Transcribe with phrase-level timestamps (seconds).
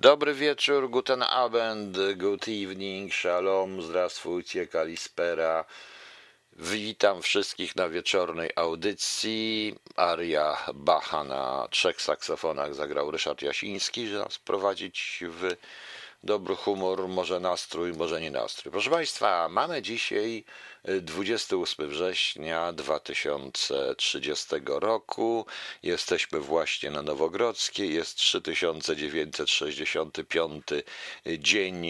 [0.00, 5.64] Dobry wieczór, guten Abend, good evening, shalom, zdrastwujcie, kalispera.
[6.52, 9.74] Witam wszystkich na wieczornej audycji.
[9.96, 15.56] Aria Bacha na trzech saksofonach zagrał Ryszard Jasiński, żeby nas prowadzić w
[16.22, 18.72] dobry humor, może nastrój, może nie nastrój.
[18.72, 20.44] Proszę Państwa, mamy dzisiaj
[20.84, 25.46] 28 września 2030 roku.
[25.82, 27.94] Jesteśmy właśnie na Nowogrodzkiej.
[27.94, 30.64] Jest 3965
[31.38, 31.86] dzień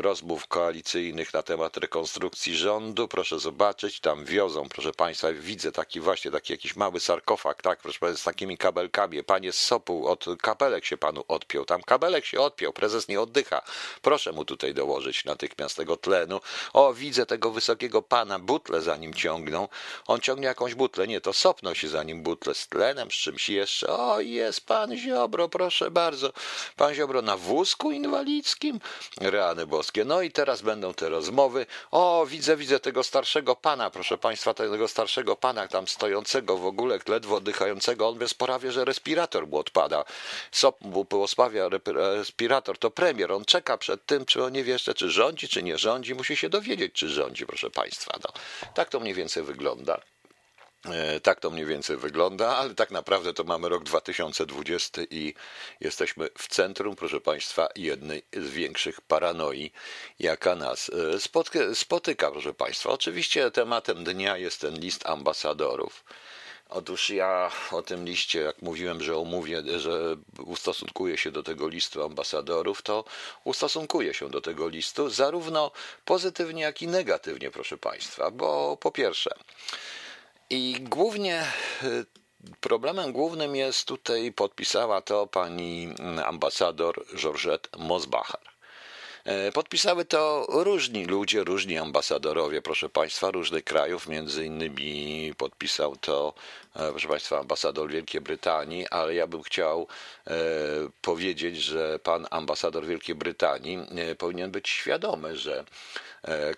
[0.00, 3.08] rozmów koalicyjnych na temat rekonstrukcji rządu.
[3.08, 7.98] Proszę zobaczyć, tam wiozą, proszę Państwa, widzę taki właśnie taki jakiś mały sarkofag, tak, proszę
[7.98, 9.24] Państwa, z takimi kabelkami.
[9.24, 11.64] Panie z Sopu, od kabelek się Panu odpiął.
[11.64, 13.62] Tam kabelek się odpiął, prezes nie oddycha.
[14.02, 16.40] Proszę mu tutaj dołożyć natychmiast tego tlenu.
[16.72, 19.68] O, widzę tego wysokiego pana, butle za nim ciągną.
[20.06, 23.48] On ciągnie jakąś butlę, nie, to sopno się za nim butle z tlenem, z czymś
[23.48, 23.88] jeszcze.
[23.88, 26.32] O, jest pan Ziobro, proszę bardzo.
[26.76, 28.80] Pan Ziobro na wózku inwalidzkim.
[29.20, 30.04] Reany boskie.
[30.04, 31.66] No i teraz będą te rozmowy.
[31.90, 36.98] O, widzę, widzę tego starszego pana, proszę państwa, tego starszego pana tam stojącego w ogóle,
[37.08, 38.08] ledwo oddychającego.
[38.08, 40.04] On bezporawie, że respirator mu odpada.
[40.52, 43.32] Sop mu pospawia respirator, to premier.
[43.32, 46.14] On czeka przed tym, czy on nie wie jeszcze, czy rządzi, czy nie rządzi.
[46.14, 47.95] Musi się dowiedzieć, czy rządzi, proszę państwa.
[48.24, 48.32] No.
[48.74, 50.00] Tak to mniej więcej wygląda.
[51.22, 55.34] Tak to mniej więcej wygląda, ale tak naprawdę to mamy rok 2020 i
[55.80, 59.72] jesteśmy w centrum, proszę Państwa, jednej z większych paranoi,
[60.18, 62.90] jaka nas spotyka, spotyka proszę Państwa.
[62.90, 66.04] Oczywiście tematem dnia jest ten list ambasadorów.
[66.68, 72.04] Otóż ja o tym liście, jak mówiłem, że omówię, że ustosunkuję się do tego listu
[72.04, 73.04] ambasadorów, to
[73.44, 75.70] ustosunkuję się do tego listu zarówno
[76.04, 79.30] pozytywnie, jak i negatywnie, proszę Państwa, bo po pierwsze,
[80.50, 81.44] i głównie
[82.60, 85.94] problemem głównym jest tutaj, podpisała to pani
[86.24, 88.55] ambasador Georgette Mosbacher.
[89.54, 94.08] Podpisały to różni ludzie, różni ambasadorowie, proszę Państwa, różnych krajów.
[94.08, 96.34] Między innymi podpisał to,
[96.72, 99.86] proszę Państwa, ambasador Wielkiej Brytanii, ale ja bym chciał
[101.00, 103.78] powiedzieć, że pan ambasador Wielkiej Brytanii
[104.18, 105.64] powinien być świadomy, że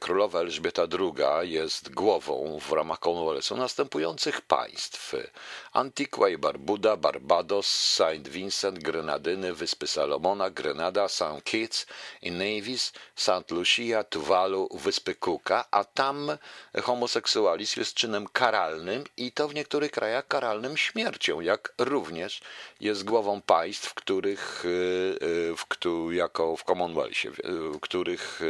[0.01, 5.15] królowa Elżbieta II jest głową w ramach Commonwealthu następujących państw:
[5.73, 11.45] Antigua i Barbuda, Barbados, Saint Vincent, Grenadyny, Wyspy Salomona, Grenada, St.
[11.45, 11.87] Kitts
[12.23, 13.51] i Nevis, St.
[13.51, 16.31] Lucia, Tuvalu, Wyspy Cooka, a tam
[16.83, 22.41] homoseksualizm jest czynem karalnym i to w niektórych krajach karalnym śmiercią, jak również
[22.81, 24.65] jest głową państw, których,
[25.56, 25.65] w,
[26.11, 27.31] jako w Commonwealthie,
[27.75, 28.41] w których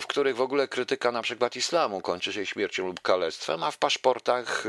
[0.00, 3.78] w których w ogóle krytyka na przykład islamu kończy się śmiercią lub kalectwem, a w
[3.78, 4.64] paszportach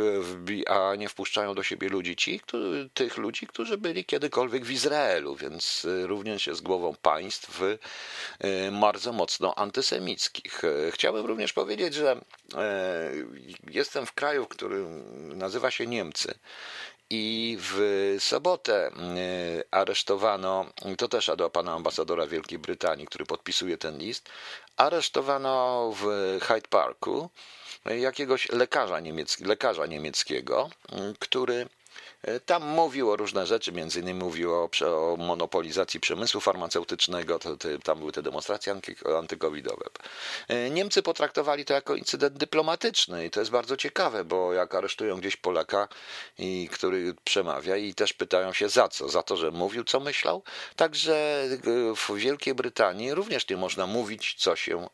[0.68, 5.36] a nie wpuszczają do siebie ludzi ci, którzy, tych ludzi, którzy byli kiedykolwiek w Izraelu,
[5.36, 7.62] więc również jest głową państw
[8.82, 10.62] bardzo mocno antysemickich.
[10.92, 12.22] Chciałbym również powiedzieć, że
[13.70, 14.86] jestem w kraju, który
[15.36, 16.34] nazywa się Niemcy.
[17.14, 18.92] I w sobotę
[19.72, 20.66] aresztowano,
[20.98, 24.30] to też do pana ambasadora Wielkiej Brytanii, który podpisuje ten list,
[24.78, 26.06] aresztowano w
[26.42, 27.30] Hyde Parku
[27.86, 30.70] jakiegoś lekarza, niemiec, lekarza niemieckiego,
[31.20, 31.68] który
[32.46, 37.68] tam mówił o różne rzeczy, między innymi mówił o, o monopolizacji przemysłu farmaceutycznego, to, to,
[37.84, 38.76] tam były te demonstracje
[39.18, 39.86] antykowidowe.
[40.72, 45.36] Niemcy potraktowali to jako incydent dyplomatyczny i to jest bardzo ciekawe, bo jak aresztują gdzieś
[45.36, 45.88] Polaka,
[46.38, 49.10] i, który przemawia i też pytają się za co?
[49.10, 50.44] Za to, że mówił, co myślał?
[50.76, 51.46] Także
[51.96, 54.88] w Wielkiej Brytanii również nie można mówić, co się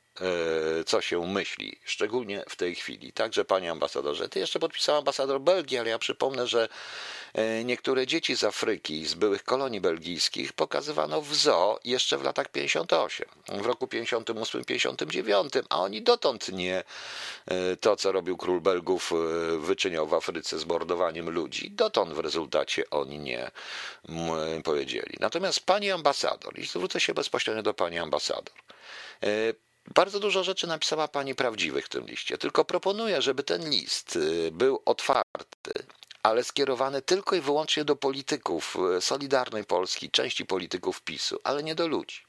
[0.85, 3.13] co się myśli, szczególnie w tej chwili.
[3.13, 6.69] Także, panie ambasadorze, ty jeszcze podpisał ambasador Belgii, ale ja przypomnę, że
[7.66, 13.28] niektóre dzieci z Afryki, z byłych kolonii belgijskich pokazywano w zoo jeszcze w latach 58,
[13.47, 16.84] w roku 58-59, a oni dotąd nie
[17.81, 19.13] to, co robił król Belgów,
[19.59, 21.72] wyczyniał w Afryce z mordowaniem ludzi.
[21.72, 23.51] Dotąd w rezultacie oni nie
[24.63, 25.17] powiedzieli.
[25.19, 28.55] Natomiast pani ambasador, i zwrócę się bezpośrednio do pani ambasador,
[29.95, 34.19] bardzo dużo rzeczy napisała pani prawdziwych w tym liście, tylko proponuję, żeby ten list
[34.51, 35.73] był otwarty,
[36.23, 41.87] ale skierowany tylko i wyłącznie do polityków Solidarnej Polski, części polityków PiSu, ale nie do
[41.87, 42.22] ludzi.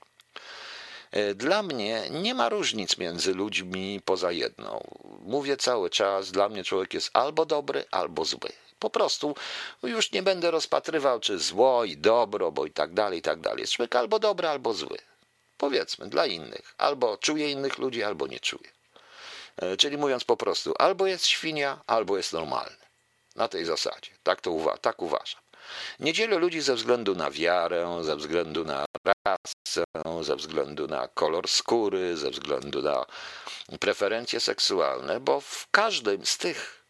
[1.35, 4.81] Dla mnie nie ma różnic między ludźmi poza jedną.
[5.21, 8.53] Mówię cały czas, dla mnie człowiek jest albo dobry, albo zły.
[8.79, 9.35] Po prostu
[9.83, 13.61] już nie będę rozpatrywał, czy zło i dobro, bo i tak dalej, i tak dalej.
[13.61, 14.99] Jest człowiek albo dobry, albo zły
[15.59, 16.75] powiedzmy, dla innych.
[16.79, 18.71] Albo czuje innych ludzi, albo nie czuje.
[19.79, 22.77] Czyli mówiąc po prostu, albo jest świnia, albo jest normalny.
[23.37, 24.11] Na tej zasadzie.
[24.23, 25.41] Tak to uwa tak uważam.
[26.01, 29.85] Nie dzielę ludzi ze względu na wiarę, ze względu na rasę,
[30.21, 33.07] ze względu na kolor skóry, ze względu na
[33.81, 36.85] preferencje seksualne, bo w każdym z tych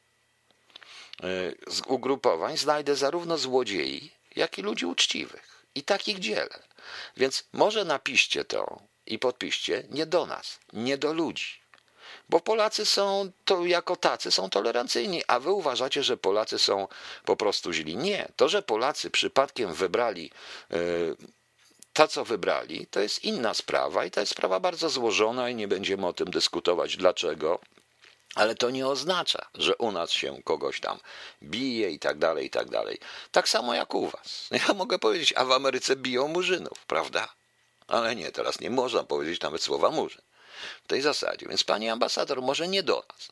[1.25, 1.57] y,
[1.87, 5.65] ugrupowań znajdę zarówno złodziei, jak i ludzi uczciwych.
[5.75, 6.68] I takich dzielę.
[7.17, 11.61] Więc może napiszcie to i podpiszcie nie do nas, nie do ludzi.
[12.29, 16.89] Bo Polacy są to jako tacy są tolerancyjni, a wy uważacie, że Polacy są
[17.25, 17.97] po prostu źli.
[17.97, 18.29] Nie.
[18.37, 20.31] To, że Polacy przypadkiem wybrali
[20.71, 21.17] yy,
[21.93, 25.69] to, co wybrali, to jest inna sprawa i to jest sprawa bardzo złożona i nie
[25.69, 27.61] będziemy o tym dyskutować, dlaczego.
[28.39, 30.99] Ale to nie oznacza, że u nas się kogoś tam
[31.43, 32.99] bije i tak dalej, i tak dalej.
[33.31, 34.49] Tak samo jak u was.
[34.69, 37.29] Ja mogę powiedzieć, a w Ameryce biją murzynów, prawda?
[37.87, 40.23] Ale nie, teraz nie można powiedzieć nawet słowa murzyn
[40.85, 41.47] w tej zasadzie.
[41.49, 43.29] Więc pani ambasador, może nie do nas.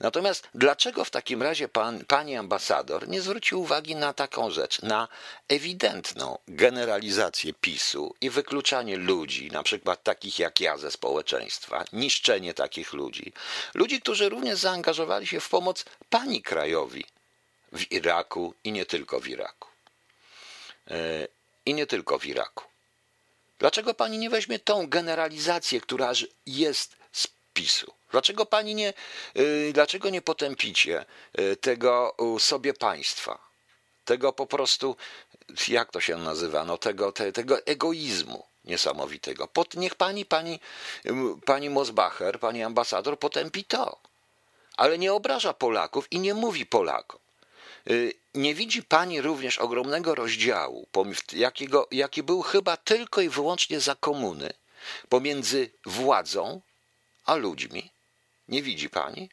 [0.00, 5.08] Natomiast dlaczego w takim razie pan, pani ambasador nie zwrócił uwagi na taką rzecz, na
[5.48, 12.92] ewidentną generalizację PiSu i wykluczanie ludzi, na przykład takich jak ja ze społeczeństwa, niszczenie takich
[12.92, 13.32] ludzi,
[13.74, 17.04] ludzi, którzy również zaangażowali się w pomoc pani krajowi
[17.72, 19.68] w Iraku i nie tylko w Iraku.
[20.90, 21.28] E,
[21.66, 22.64] I nie tylko w Iraku.
[23.58, 26.12] Dlaczego pani nie weźmie tą generalizację, która
[26.46, 27.92] jest z PiSu?
[28.10, 28.92] Dlaczego pani nie,
[29.36, 31.04] y, dlaczego nie potępicie
[31.38, 33.48] y, tego sobie państwa?
[34.04, 34.96] Tego po prostu,
[35.68, 39.48] jak to się nazywa, no tego, te, tego egoizmu niesamowitego.
[39.48, 40.60] Pod, niech pani, pani,
[41.44, 43.98] pani Mosbacher, pani ambasador potępi to.
[44.76, 47.20] Ale nie obraża Polaków i nie mówi Polakom.
[47.90, 50.86] Y, nie widzi Pani również ogromnego rozdziału,
[51.32, 54.52] jakiego, jaki był chyba tylko i wyłącznie za komuny,
[55.08, 56.60] pomiędzy władzą
[57.24, 57.90] a ludźmi?
[58.48, 59.28] Nie widzi Pani?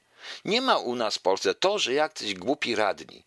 [0.46, 3.24] Nie ma u nas w Polsce to, że jacyś głupi radni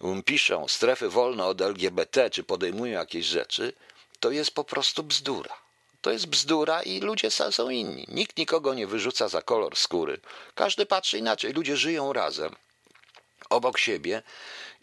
[0.00, 3.72] um, piszą strefy wolne od LGBT, czy podejmują jakieś rzeczy,
[4.20, 5.54] to jest po prostu bzdura.
[6.00, 8.04] To jest bzdura i ludzie są inni.
[8.08, 10.20] Nikt nikogo nie wyrzuca za kolor skóry.
[10.54, 11.52] Każdy patrzy inaczej.
[11.52, 12.56] Ludzie żyją razem,
[13.50, 14.22] obok siebie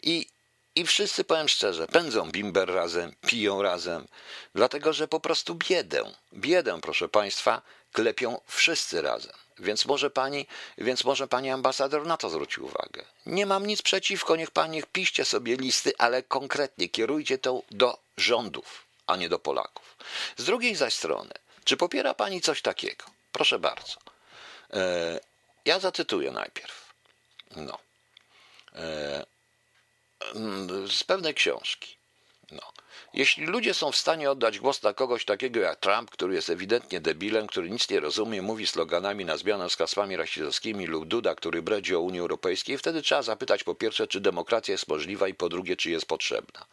[0.02, 0.26] i,
[0.74, 4.08] i wszyscy, powiem szczerze, pędzą bimber razem, piją razem,
[4.54, 7.62] dlatego że po prostu biedę, biedę, proszę Państwa,
[7.92, 9.32] klepią wszyscy razem.
[9.58, 10.46] Więc może pani,
[10.78, 13.04] więc może pani ambasador na to zwróci uwagę.
[13.26, 18.84] Nie mam nic przeciwko, niech pani piszcie sobie listy, ale konkretnie kierujcie to do rządów,
[19.06, 19.96] a nie do Polaków.
[20.36, 21.32] Z drugiej zaś strony,
[21.64, 23.04] czy popiera pani coś takiego?
[23.32, 23.96] Proszę bardzo.
[24.72, 25.20] E,
[25.64, 26.94] ja zacytuję najpierw.
[27.56, 27.78] No.
[28.74, 29.24] E,
[30.88, 31.96] z pewnej książki.
[32.52, 32.62] No.
[33.14, 37.00] Jeśli ludzie są w stanie oddać głos na kogoś takiego jak Trump, który jest ewidentnie
[37.00, 41.62] debilem, który nic nie rozumie, mówi sloganami na zmianę z hasłami rasistowskimi, lub Duda, który
[41.62, 45.48] bredzi o Unii Europejskiej, wtedy trzeba zapytać po pierwsze, czy demokracja jest możliwa i po
[45.48, 46.64] drugie, czy jest potrzebna.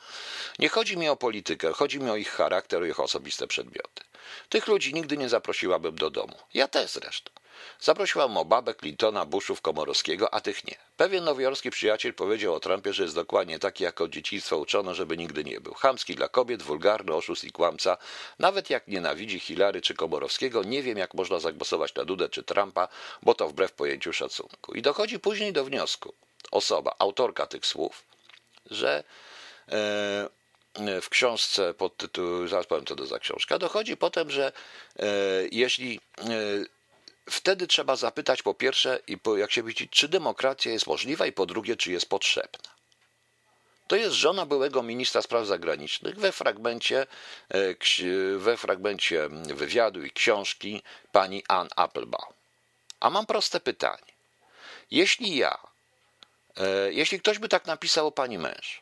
[0.59, 4.03] Nie chodzi mi o politykę, chodzi mi o ich charakter, ich osobiste przedmioty.
[4.50, 6.36] Tych ludzi nigdy nie zaprosiłabym do domu.
[6.53, 7.31] Ja też zresztą.
[7.79, 10.75] Zaprosiłam Obabę, Clintona, Bushów, Komorowskiego, a tych nie.
[10.97, 15.17] Pewien nowojorski przyjaciel powiedział o Trumpie, że jest dokładnie taki, jak od dzieciństwa uczono, żeby
[15.17, 15.73] nigdy nie był.
[15.73, 17.97] Chamski dla kobiet, wulgarny, oszust i kłamca.
[18.39, 22.87] Nawet jak nienawidzi Hilary czy Komorowskiego, nie wiem, jak można zagłosować na Dudę czy Trumpa,
[23.23, 24.73] bo to wbrew pojęciu szacunku.
[24.73, 26.13] I dochodzi później do wniosku,
[26.51, 28.03] osoba, autorka tych słów,
[28.71, 29.03] że
[29.67, 34.51] e, w książce pod tytułem, zaraz powiem co to za książka, dochodzi potem, że
[34.99, 35.05] e,
[35.51, 36.24] jeśli e,
[37.31, 41.31] wtedy trzeba zapytać po pierwsze, i po, jak się widzi, czy demokracja jest możliwa, i
[41.31, 42.69] po drugie, czy jest potrzebna.
[43.88, 47.07] To jest żona byłego ministra spraw zagranicznych we fragmencie,
[47.50, 52.33] e, we fragmencie wywiadu i książki pani Ann Applebaum.
[53.00, 54.11] A mam proste pytanie.
[54.91, 55.57] Jeśli ja,
[56.57, 58.81] e, jeśli ktoś by tak napisał o pani męż,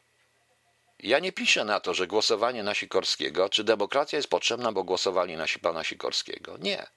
[0.99, 5.37] ja nie piszę na to, że głosowanie na Sikorskiego, czy demokracja jest potrzebna, bo głosowali
[5.37, 6.57] na pana Sikorskiego.
[6.57, 6.87] Nie.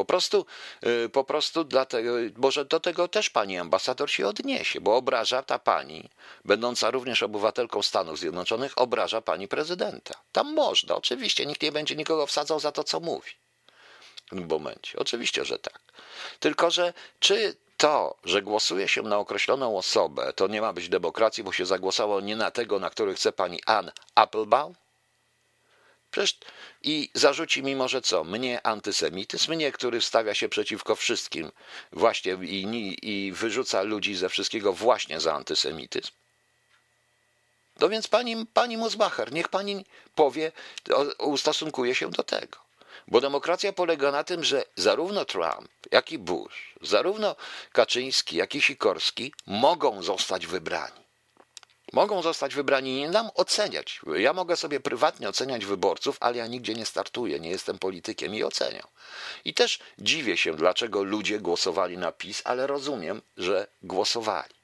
[0.00, 0.46] Po prostu,
[0.86, 5.58] y, po prostu dlatego, może do tego też pani ambasador się odniesie, bo obraża ta
[5.58, 6.08] pani,
[6.44, 10.14] będąca również obywatelką Stanów Zjednoczonych, obraża pani prezydenta.
[10.32, 13.30] Tam można, oczywiście, nikt nie będzie nikogo wsadzał za to, co mówi
[14.26, 14.98] w tym momencie.
[14.98, 15.80] Oczywiście, że tak.
[16.40, 21.44] Tylko, że czy to, że głosuje się na określoną osobę, to nie ma być demokracji,
[21.44, 24.74] bo się zagłosowało nie na tego, na który chce pani Ann Applebaum?
[26.10, 26.38] Przecież
[26.82, 28.24] i zarzuci mi może co?
[28.24, 31.52] Mnie antysemityzm, mnie, który stawia się przeciwko wszystkim
[31.92, 36.10] właśnie i, i wyrzuca ludzi ze wszystkiego właśnie za antysemityzm.
[37.80, 40.52] No więc pani, pani Mosbacher, niech pani powie,
[41.18, 42.58] ustosunkuje się do tego.
[43.08, 47.36] Bo demokracja polega na tym, że zarówno Trump, jak i Bush, zarówno
[47.72, 51.00] Kaczyński, jak i Sikorski mogą zostać wybrani.
[51.92, 54.00] Mogą zostać wybrani, nie dam oceniać.
[54.16, 58.44] Ja mogę sobie prywatnie oceniać wyborców, ale ja nigdzie nie startuję, nie jestem politykiem i
[58.44, 58.86] oceniam.
[59.44, 64.59] I też dziwię się, dlaczego ludzie głosowali na PiS, ale rozumiem, że głosowali.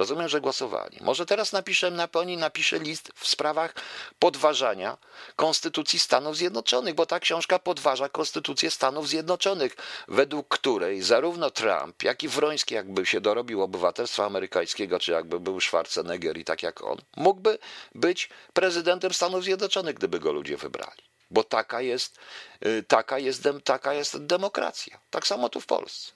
[0.00, 0.98] Rozumiem, że głosowali.
[1.00, 3.74] Może teraz napiszę, na oni napiszę list w sprawach
[4.18, 4.96] podważania
[5.36, 9.76] Konstytucji Stanów Zjednoczonych, bo ta książka podważa Konstytucję Stanów Zjednoczonych,
[10.08, 15.60] według której zarówno Trump, jak i Wroński, jakby się dorobił obywatelstwa amerykańskiego, czy jakby był
[15.60, 17.58] Schwarzenegger i tak jak on, mógłby
[17.94, 21.02] być prezydentem Stanów Zjednoczonych, gdyby go ludzie wybrali.
[21.30, 22.18] Bo taka jest,
[22.66, 24.98] y, taka jest, taka jest demokracja.
[25.10, 26.12] Tak samo tu w Polsce.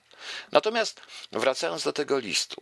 [0.51, 1.01] Natomiast
[1.31, 2.61] wracając do tego listu,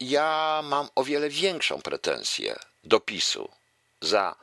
[0.00, 3.48] ja mam o wiele większą pretensję do PiSu
[4.00, 4.36] za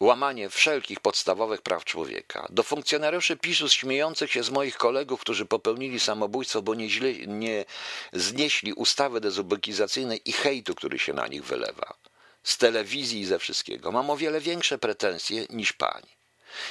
[0.00, 6.00] łamanie wszelkich podstawowych praw człowieka, do funkcjonariuszy PiSu śmiejących się z moich kolegów, którzy popełnili
[6.00, 7.64] samobójstwo, bo nie, źle, nie
[8.12, 11.94] znieśli ustawy dezubekizacyjnej i hejtu, który się na nich wylewa,
[12.42, 13.92] z telewizji i ze wszystkiego.
[13.92, 16.19] Mam o wiele większe pretensje niż pani.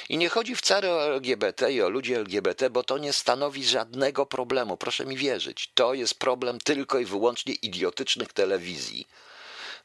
[0.08, 4.26] I nie chodzi wcale o LGBT i o ludzi LGBT, bo to nie stanowi żadnego
[4.26, 4.76] problemu.
[4.76, 9.08] Proszę mi wierzyć, to jest problem tylko i wyłącznie idiotycznych telewizji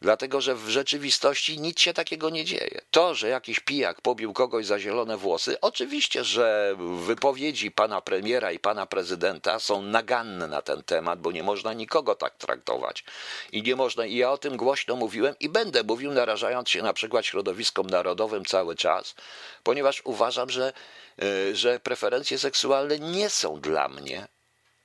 [0.02, 2.82] dlatego że w rzeczywistości nic się takiego nie dzieje.
[2.92, 6.76] To, że jakiś pijak pobił kogoś za zielone włosy, oczywiście, że
[7.06, 12.16] wypowiedzi pana premiera i pana prezydenta są naganne na ten temat, bo nie można nikogo
[12.16, 13.04] tak traktować.
[13.52, 16.94] I nie można, i ja o tym głośno mówiłem i będę mówił, narażając się na
[16.94, 19.16] przykład środowiskom narodowym cały czas,
[19.64, 20.74] ponieważ uważam, że,
[21.22, 24.28] e, że preferencje seksualne nie są dla mnie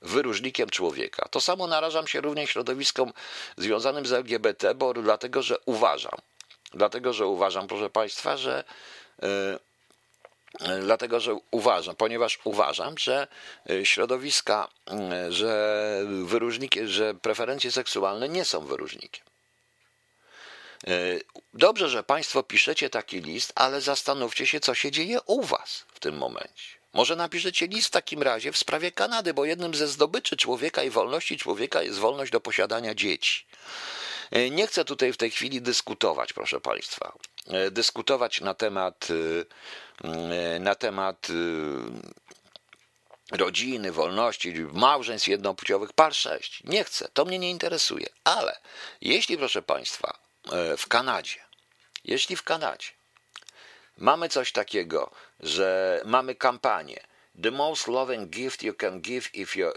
[0.01, 1.27] wyróżnikiem człowieka.
[1.31, 3.13] To samo narażam się również środowiskom
[3.57, 6.19] związanym z LGBT, bo dlatego, że uważam,
[6.73, 8.63] dlatego, że uważam, proszę Państwa, że
[9.21, 9.27] yy,
[10.81, 13.27] Dlatego, że uważam, ponieważ uważam, że
[13.69, 14.67] e, środowiska,
[15.29, 19.25] że wyróżniki, że preferencje seksualne nie są wyróżnikiem.
[21.53, 25.99] Dobrze, że Państwo piszecie taki list, ale zastanówcie się, co się dzieje u Was w
[25.99, 26.80] tym momencie.
[26.93, 30.89] Może napiszecie list w takim razie w sprawie Kanady, bo jednym ze zdobyczy człowieka i
[30.89, 33.45] wolności człowieka jest wolność do posiadania dzieci.
[34.31, 37.13] E, nie chcę tutaj w tej chwili dyskutować, proszę Państwa,
[37.47, 39.07] e, dyskutować na temat,
[40.03, 41.27] e, na temat
[43.31, 46.61] rodziny, wolności, małżeństw jednopłciowych, par 6.
[46.63, 48.07] Nie chcę, to mnie nie interesuje.
[48.23, 48.59] Ale
[49.01, 50.19] jeśli, proszę Państwa,
[50.77, 51.39] w Kanadzie,
[52.05, 52.87] jeśli w Kanadzie
[54.01, 56.99] mamy coś takiego, że mamy kampanię.
[57.43, 59.73] The most loving gift you can give if your,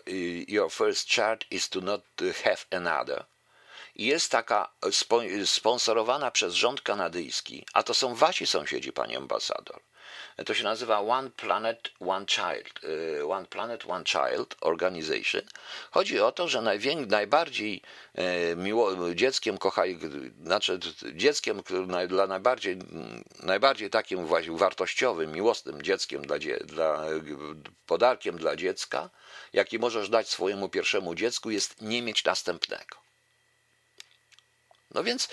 [0.49, 2.03] your first child is to not
[2.45, 3.25] have another.
[3.97, 4.73] Jest taka
[5.45, 9.81] sponsorowana przez rząd kanadyjski, a to są wasi sąsiedzi, pani ambasador.
[10.47, 12.85] To się nazywa One Planet, One Child.
[12.85, 15.43] Y, One Planet, One Child Organization.
[15.91, 16.63] Chodzi o to, że
[17.07, 17.83] najbardziej
[18.53, 19.99] y, miło, dzieckiem kochaj,
[20.45, 20.79] znaczy
[21.15, 21.63] dzieckiem
[22.09, 22.79] dla najbardziej,
[23.43, 27.05] najbardziej takim właśnie wartościowym, miłosnym dzieckiem dla, dla
[27.87, 29.11] podarkiem dla dziecka,
[29.53, 33.05] jaki możesz dać swojemu pierwszemu dziecku, jest nie mieć następnego.
[34.95, 35.29] No więc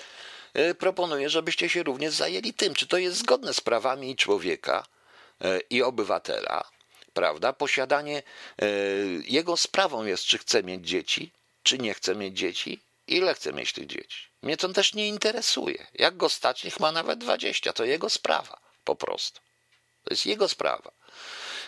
[0.78, 4.84] proponuję, żebyście się również zajęli tym, czy to jest zgodne z prawami człowieka,
[5.42, 6.70] E, i obywatela,
[7.12, 7.52] prawda?
[7.52, 8.22] Posiadanie,
[8.62, 8.66] e,
[9.24, 11.32] jego sprawą jest, czy chce mieć dzieci,
[11.62, 14.28] czy nie chce mieć dzieci, ile chce mieć tych dzieci.
[14.42, 15.86] Mnie to też nie interesuje.
[15.94, 19.40] Jak go stać, niech ma nawet 20, to jego sprawa po prostu.
[20.04, 20.92] To jest jego sprawa.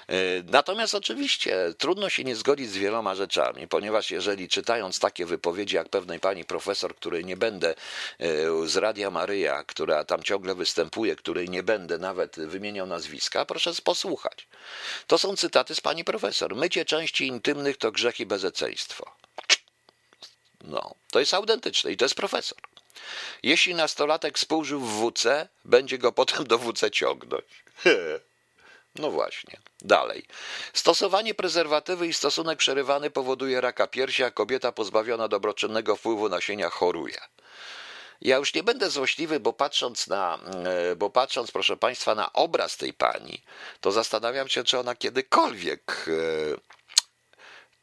[0.08, 0.14] E,
[0.46, 5.88] natomiast oczywiście trudno się nie zgodzić z wieloma rzeczami, ponieważ jeżeli czytając takie wypowiedzi jak
[5.88, 7.74] pewnej pani profesor, której nie będę
[8.18, 13.72] e, z Radia Maryja, która tam ciągle występuje, której nie będę nawet wymieniał nazwiska, proszę
[13.84, 14.48] posłuchać.
[15.06, 16.56] To są cytaty z pani profesor.
[16.56, 19.16] Mycie części intymnych to grzech i bezeceństwo.
[20.64, 22.58] No, to jest autentyczne i to jest profesor.
[23.42, 27.44] Jeśli nastolatek współżył w WC, będzie go potem do WC ciągnąć.
[28.94, 29.58] No właśnie.
[29.80, 30.26] Dalej.
[30.72, 37.20] Stosowanie prezerwatywy i stosunek przerywany powoduje raka piersi, a kobieta pozbawiona dobroczynnego wpływu nasienia choruje.
[38.20, 42.76] Ja już nie będę złośliwy, bo patrząc na, e, bo patrząc, proszę Państwa, na obraz
[42.76, 43.42] tej pani,
[43.80, 46.74] to zastanawiam się, czy ona kiedykolwiek e,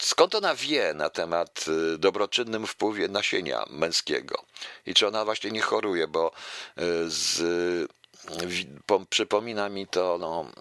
[0.01, 4.45] Skąd ona wie na temat e, dobroczynnym wpływie nasienia męskiego
[4.85, 6.31] i czy ona właśnie nie choruje, bo
[7.07, 7.41] z
[9.09, 10.51] przypomina mi to, no,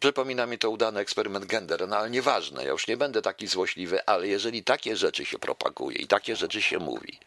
[0.00, 4.06] przypomina mi to udany eksperyment gender, no ale nieważne, ja już nie będę taki złośliwy,
[4.06, 7.18] ale jeżeli takie rzeczy się propaguje i takie rzeczy się mówi,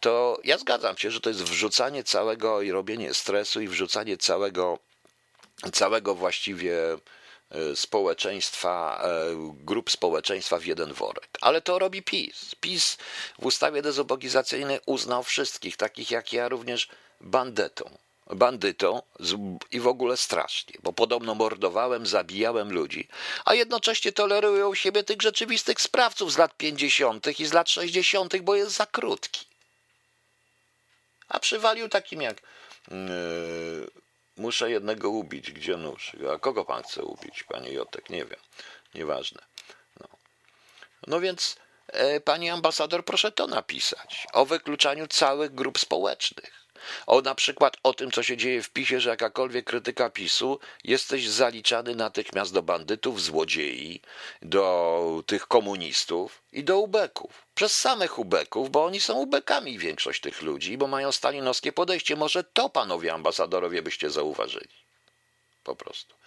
[0.00, 4.78] to ja zgadzam się, że to jest wrzucanie całego i robienie stresu i wrzucanie całego,
[5.72, 9.08] całego właściwie e, społeczeństwa, e,
[9.64, 11.28] grup społeczeństwa w jeden worek.
[11.40, 12.54] Ale to robi PiS.
[12.60, 12.98] PiS
[13.38, 16.88] w ustawie dezobogizacyjnej uznał wszystkich, takich jak ja, również
[17.20, 17.98] bandytą.
[18.26, 19.02] Bandytą
[19.70, 23.08] i w ogóle strasznie, bo podobno mordowałem, zabijałem ludzi,
[23.44, 27.40] a jednocześnie tolerują siebie tych rzeczywistych sprawców z lat 50.
[27.40, 29.46] i z lat 60., bo jest za krótki.
[31.28, 32.42] A przywalił takim jak
[32.90, 32.96] yy,
[34.36, 36.16] muszę jednego ubić, gdzie nóż?
[36.34, 38.10] A kogo pan chce ubić, panie Jotek?
[38.10, 38.40] Nie wiem,
[38.94, 39.42] nieważne.
[40.00, 40.08] No,
[41.06, 46.59] no więc, e, pani ambasador, proszę to napisać o wykluczaniu całych grup społecznych.
[47.06, 51.28] O na przykład o tym, co się dzieje w PiSie, że jakakolwiek krytyka PiSu jesteś
[51.28, 54.00] zaliczany natychmiast do bandytów, złodziei,
[54.42, 57.46] do tych komunistów i do ubeków.
[57.54, 62.16] Przez samych ubeków, bo oni są ubekami większość tych ludzi, bo mają stalinowskie podejście.
[62.16, 64.80] Może to panowie ambasadorowie byście zauważyli.
[65.64, 66.19] Po prostu.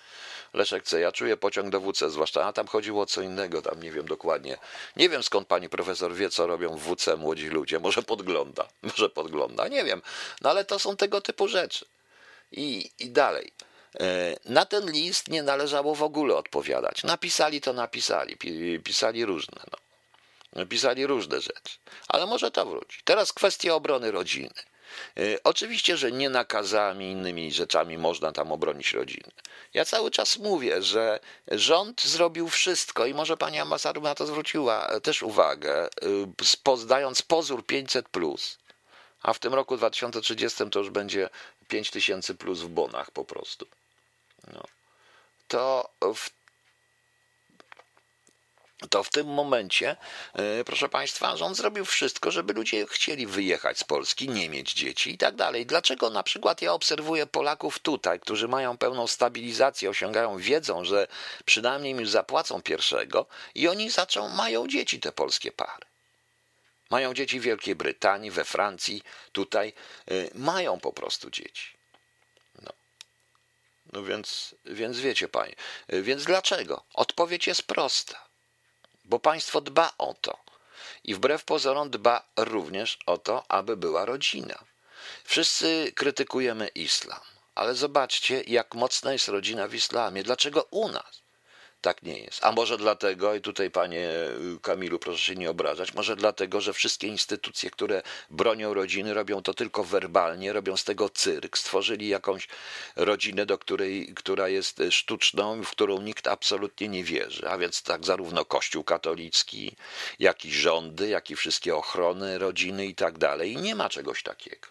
[0.54, 1.00] Leszek C.
[1.00, 4.08] Ja czuję pociąg do WC, zwłaszcza, a tam chodziło o co innego, tam nie wiem
[4.08, 4.58] dokładnie.
[4.96, 7.80] Nie wiem skąd pani profesor wie, co robią w WC młodzi ludzie.
[7.80, 10.02] Może podgląda, może podgląda, nie wiem.
[10.42, 11.86] No ale to są tego typu rzeczy.
[12.52, 13.52] I, i dalej.
[14.00, 17.04] E, na ten list nie należało w ogóle odpowiadać.
[17.04, 18.38] Napisali to, napisali,
[18.84, 19.62] pisali różne.
[19.72, 20.66] No.
[20.66, 23.00] Pisali różne rzeczy, ale może to wróci.
[23.04, 24.54] Teraz kwestia obrony rodziny.
[25.18, 29.32] E, oczywiście, że nie nakazami, innymi rzeczami można tam obronić rodzinę.
[29.74, 31.20] Ja cały czas mówię, że
[31.52, 35.90] rząd zrobił wszystko i może pani ambasador na to zwróciła też uwagę,
[36.66, 38.58] e, zdając pozór 500, plus,
[39.22, 41.30] a w tym roku 2030 to już będzie
[41.68, 43.66] 5000 plus w bonach po prostu.
[44.54, 44.64] No.
[45.48, 46.43] To w
[48.88, 49.96] to w tym momencie,
[50.34, 55.12] e, proszę Państwa, rząd zrobił wszystko, żeby ludzie chcieli wyjechać z Polski, nie mieć dzieci
[55.12, 55.66] i tak dalej.
[55.66, 61.08] Dlaczego na przykład ja obserwuję Polaków tutaj, którzy mają pełną stabilizację, osiągają, wiedzą, że
[61.46, 63.26] przynajmniej im zapłacą pierwszego
[63.56, 65.86] i oni zaczą, mają dzieci, te polskie pary.
[66.90, 69.74] Mają dzieci w Wielkiej Brytanii, we Francji, tutaj
[70.08, 71.78] e, mają po prostu dzieci.
[72.62, 72.72] No,
[73.94, 75.56] no więc, więc wiecie Panie,
[75.88, 76.84] e, więc dlaczego?
[76.94, 78.23] Odpowiedź jest prosta
[79.06, 80.38] bo państwo dba o to.
[81.04, 84.64] I wbrew pozorom dba również o to, aby była rodzina.
[85.24, 87.22] Wszyscy krytykujemy islam,
[87.56, 90.24] ale zobaczcie, jak mocna jest rodzina w islamie.
[90.24, 91.23] Dlaczego u nas?
[91.84, 92.46] Tak nie jest.
[92.46, 94.10] A może dlatego, i tutaj panie
[94.62, 99.54] Kamilu, proszę się nie obrażać, może dlatego, że wszystkie instytucje, które bronią rodziny, robią to
[99.54, 102.48] tylko werbalnie, robią z tego cyrk, stworzyli jakąś
[102.96, 107.50] rodzinę, do której, która jest sztuczną, w którą nikt absolutnie nie wierzy.
[107.50, 109.76] A więc tak zarówno Kościół katolicki,
[110.20, 113.58] jak i rządy, jak i wszystkie ochrony rodziny i tak dalej.
[113.58, 114.68] Nie ma czegoś takiego.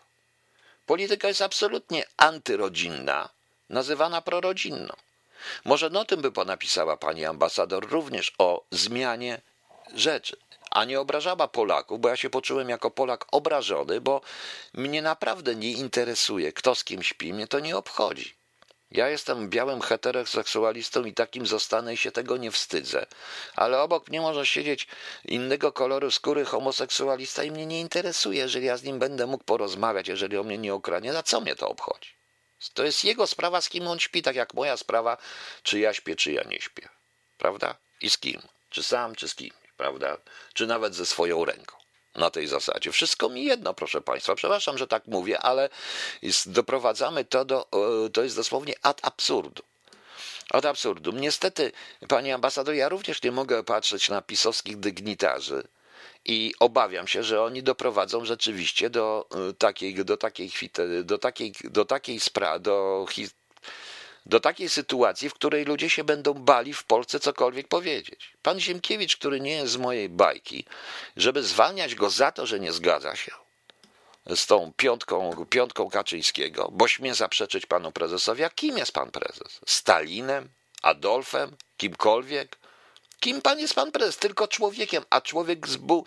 [0.87, 3.29] Polityka jest absolutnie antyrodzinna,
[3.69, 4.95] nazywana prorodzinną.
[5.65, 9.41] Może no tym by napisała pani ambasador również o zmianie
[9.95, 10.37] rzeczy,
[10.71, 14.21] a nie obrażała Polaków, bo ja się poczułem jako Polak obrażony, bo
[14.75, 18.35] mnie naprawdę nie interesuje, kto z kim śpi, mnie to nie obchodzi.
[18.91, 23.07] Ja jestem białym heteroseksualistą i takim zostanę i się tego nie wstydzę.
[23.57, 24.89] Ale obok mnie może siedzieć
[25.25, 30.09] innego koloru skóry homoseksualista i mnie nie interesuje, jeżeli ja z nim będę mógł porozmawiać,
[30.09, 32.22] jeżeli o mnie nie okradnie, na co mnie to obchodzi?
[32.75, 35.17] To jest jego sprawa, z kim on śpi, tak jak moja sprawa,
[35.63, 36.89] czy ja śpię, czy ja nie śpię.
[37.39, 37.77] Prawda?
[38.01, 38.43] I z kim?
[38.71, 39.51] Czy sam, czy z kim?
[39.77, 40.17] Prawda?
[40.55, 41.77] Czy nawet ze swoją ręką.
[42.15, 42.93] Na tej zasadzie.
[42.93, 44.35] Wszystko mi jedno, proszę Państwa.
[44.35, 45.69] Przepraszam, że tak mówię, ale
[46.47, 47.67] doprowadzamy to do,
[48.13, 49.67] to jest dosłownie ad absurdum.
[50.51, 51.21] Ad absurdum.
[51.21, 51.73] Niestety,
[52.09, 55.69] panie ambasador, ja również nie mogę patrzeć na pisowskich dygnitarzy,
[56.25, 60.51] i obawiam się, że oni doprowadzą rzeczywiście do y, takiej, do takiej,
[61.05, 63.07] do takiej, do takiej sprawy, do,
[64.27, 68.33] do takiej sytuacji, w której ludzie się będą bali w Polsce cokolwiek powiedzieć.
[68.43, 70.65] Pan Ziemkiewicz, który nie jest z mojej bajki,
[71.17, 73.33] żeby zwalniać go za to, że nie zgadza się
[74.27, 79.61] z tą piątką, piątką Kaczyńskiego, bo śmie zaprzeczyć panu prezesowi, a kim jest pan prezes?
[79.67, 80.49] Stalinem?
[80.83, 81.57] Adolfem?
[81.77, 82.62] Kimkolwiek?
[83.23, 84.17] Kim pan jest pan prezes?
[84.17, 86.05] Tylko człowiekiem, a człowiek był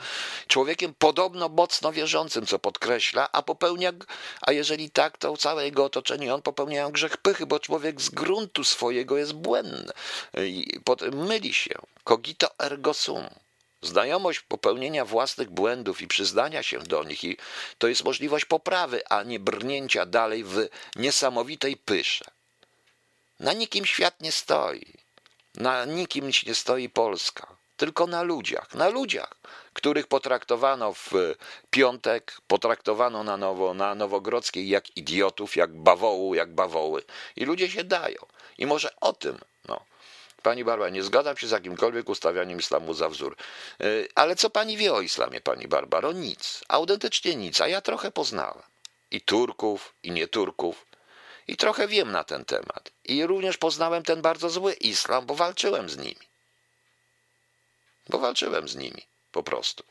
[0.47, 3.93] człowiekiem podobno mocno wierzącym, co podkreśla, a popełnia,
[4.41, 8.63] a jeżeli tak, to całe jego otoczenie on popełniają grzech pychy, bo człowiek z gruntu
[8.63, 9.93] swojego jest błędny.
[10.37, 10.79] I
[11.11, 11.75] myli się.
[12.03, 13.29] Cogito ergo sum.
[13.81, 17.37] Znajomość popełnienia własnych błędów i przyznania się do nich, i
[17.77, 22.25] to jest możliwość poprawy, a nie brnięcia dalej w niesamowitej pysze.
[23.39, 25.04] Na nikim świat nie stoi.
[25.57, 29.35] Na nikim nie stoi Polska, tylko na ludziach, na ludziach,
[29.73, 31.11] których potraktowano w
[31.69, 37.03] piątek, potraktowano na nowo, na Nowogrodzkiej jak idiotów, jak bawołu, jak bawoły.
[37.35, 38.17] I ludzie się dają.
[38.57, 39.37] I może o tym,
[39.67, 39.85] no,
[40.45, 43.35] Pani Barbara, nie zgadzam się z jakimkolwiek ustawianiem islamu za wzór.
[43.81, 46.11] Y, ale co pani wie o islamie, pani Barbaro?
[46.11, 46.61] Nic.
[46.67, 48.63] Autentycznie nic, a ja trochę poznałem.
[49.11, 50.85] I Turków, i nie Turków.
[51.47, 52.91] I trochę wiem na ten temat.
[53.03, 56.25] I również poznałem ten bardzo zły islam, bo walczyłem z nimi.
[58.09, 59.83] Bo walczyłem z nimi, po prostu.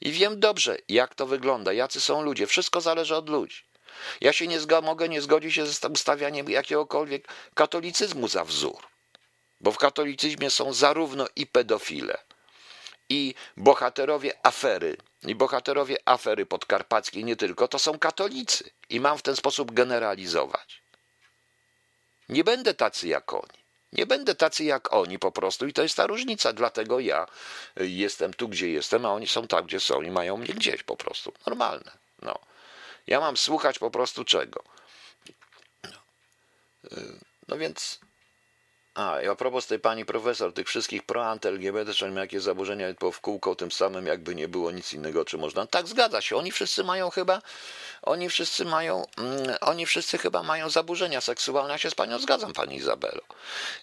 [0.00, 2.46] I wiem dobrze, jak to wygląda, jacy są ludzie.
[2.46, 3.62] Wszystko zależy od ludzi.
[4.20, 8.86] Ja się nie zga, mogę nie zgodzić się z ustawianiem jakiegokolwiek katolicyzmu za wzór.
[9.60, 12.18] Bo w katolicyzmie są zarówno i pedofile,
[13.08, 18.70] i bohaterowie afery, i bohaterowie afery podkarpackiej nie tylko, to są katolicy.
[18.88, 20.82] I mam w ten sposób generalizować.
[22.28, 23.60] Nie będę tacy jak oni.
[23.92, 26.52] Nie będę tacy jak oni po prostu i to jest ta różnica.
[26.52, 27.26] Dlatego ja
[27.76, 30.96] jestem tu, gdzie jestem, a oni są tam, gdzie są i mają mnie gdzieś po
[30.96, 31.32] prostu.
[31.46, 31.92] Normalne.
[32.22, 32.38] No.
[33.06, 34.64] Ja mam słuchać po prostu czego.
[35.84, 35.98] No,
[37.48, 38.00] no więc
[39.00, 43.20] a, i a propos tej pani profesor, tych wszystkich pro-anty-LGBT, czy jakie zaburzenia po w
[43.20, 45.66] kółko, tym samym jakby nie było nic innego, czy można.
[45.66, 46.36] Tak, zgadza się.
[46.36, 47.42] Oni wszyscy mają chyba,
[48.02, 51.72] oni wszyscy mają, mm, oni wszyscy chyba mają zaburzenia seksualne.
[51.72, 53.22] Ja się z panią zgadzam, pani Izabelo.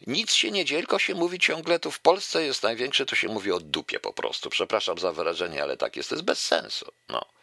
[0.07, 3.27] Nic się nie dzieje, tylko się mówi ciągle, tu w Polsce jest największe, to się
[3.27, 4.49] mówi o dupie po prostu.
[4.49, 6.91] Przepraszam za wyrażenie, ale tak jest, to jest bez sensu.
[7.09, 7.36] No.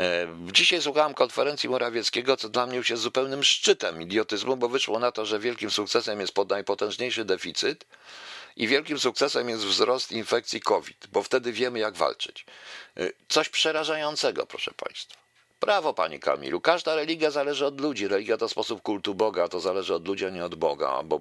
[0.00, 4.98] E, dzisiaj słuchałem konferencji Morawieckiego, co dla mnie już jest zupełnym szczytem idiotyzmu, bo wyszło
[4.98, 7.86] na to, że wielkim sukcesem jest najpotężniejszy deficyt
[8.56, 12.46] i wielkim sukcesem jest wzrost infekcji COVID, bo wtedy wiemy, jak walczyć.
[12.96, 15.24] E, coś przerażającego, proszę Państwa.
[15.60, 16.60] Brawo, Panie Kamilu.
[16.60, 18.08] Każda religia zależy od ludzi.
[18.08, 21.02] Religia to sposób kultu Boga, to zależy od ludzi, a nie od Boga.
[21.02, 21.20] Bo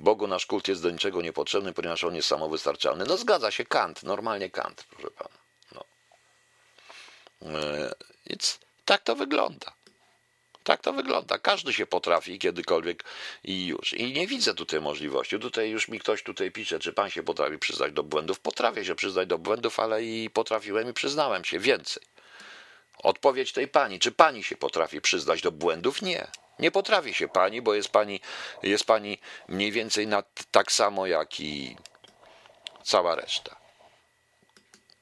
[0.00, 3.04] Bogu nasz kult jest do niczego niepotrzebny, ponieważ on jest samowystarczalny.
[3.08, 5.34] No zgadza się, Kant, normalnie Kant, proszę Pana.
[5.74, 5.84] No.
[8.26, 9.72] Więc tak to wygląda.
[10.64, 11.38] Tak to wygląda.
[11.38, 13.04] Każdy się potrafi kiedykolwiek
[13.44, 13.92] i już.
[13.92, 15.38] I nie widzę tutaj możliwości.
[15.38, 18.40] Tutaj już mi ktoś tutaj pisze, czy pan się potrafi przyznać do błędów.
[18.40, 22.02] Potrafię się przyznać do błędów, ale i potrafiłem i przyznałem się więcej.
[22.98, 26.02] Odpowiedź tej pani, czy pani się potrafi przyznać do błędów?
[26.02, 26.26] Nie.
[26.58, 28.20] Nie potrafi się pani, bo jest pani,
[28.62, 31.76] jest pani mniej więcej na, tak samo jak i
[32.82, 33.63] cała reszta.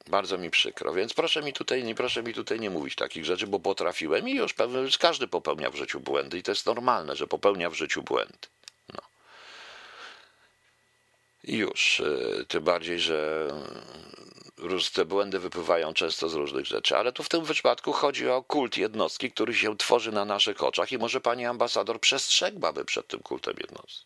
[0.07, 3.47] Bardzo mi przykro, więc proszę mi tutaj, nie proszę mi tutaj nie mówić takich rzeczy,
[3.47, 7.27] bo potrafiłem i już pewnie każdy popełnia w życiu błędy i to jest normalne, że
[7.27, 8.47] popełnia w życiu błędy.
[8.93, 9.01] No.
[11.43, 13.47] I już, e, tym bardziej, że
[14.93, 18.77] te błędy wypływają często z różnych rzeczy, ale tu w tym wypadku chodzi o kult
[18.77, 23.55] jednostki, który się tworzy na naszych oczach i może pani ambasador przestrzegłaby przed tym kultem
[23.59, 24.05] jednostki.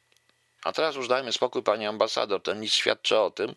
[0.64, 3.56] A teraz już dajmy spokój, pani ambasador, ten nic świadczy o tym,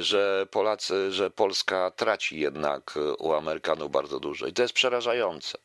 [0.00, 4.46] że Polacy, że Polska traci jednak e, u Amerykanów bardzo dużo.
[4.46, 5.58] I to jest przerażające.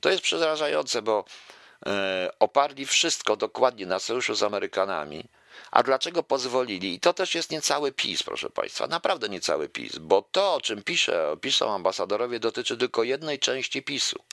[0.00, 1.24] To jest przerażające, bo
[1.86, 5.28] e, oparli wszystko dokładnie na sojuszu z Amerykanami.
[5.70, 6.94] A dlaczego pozwolili?
[6.94, 10.82] I to też jest niecały PiS, proszę Państwa, naprawdę niecały PiS, bo to, o czym
[10.82, 14.24] pisze, piszą ambasadorowie, dotyczy tylko jednej części PiSu,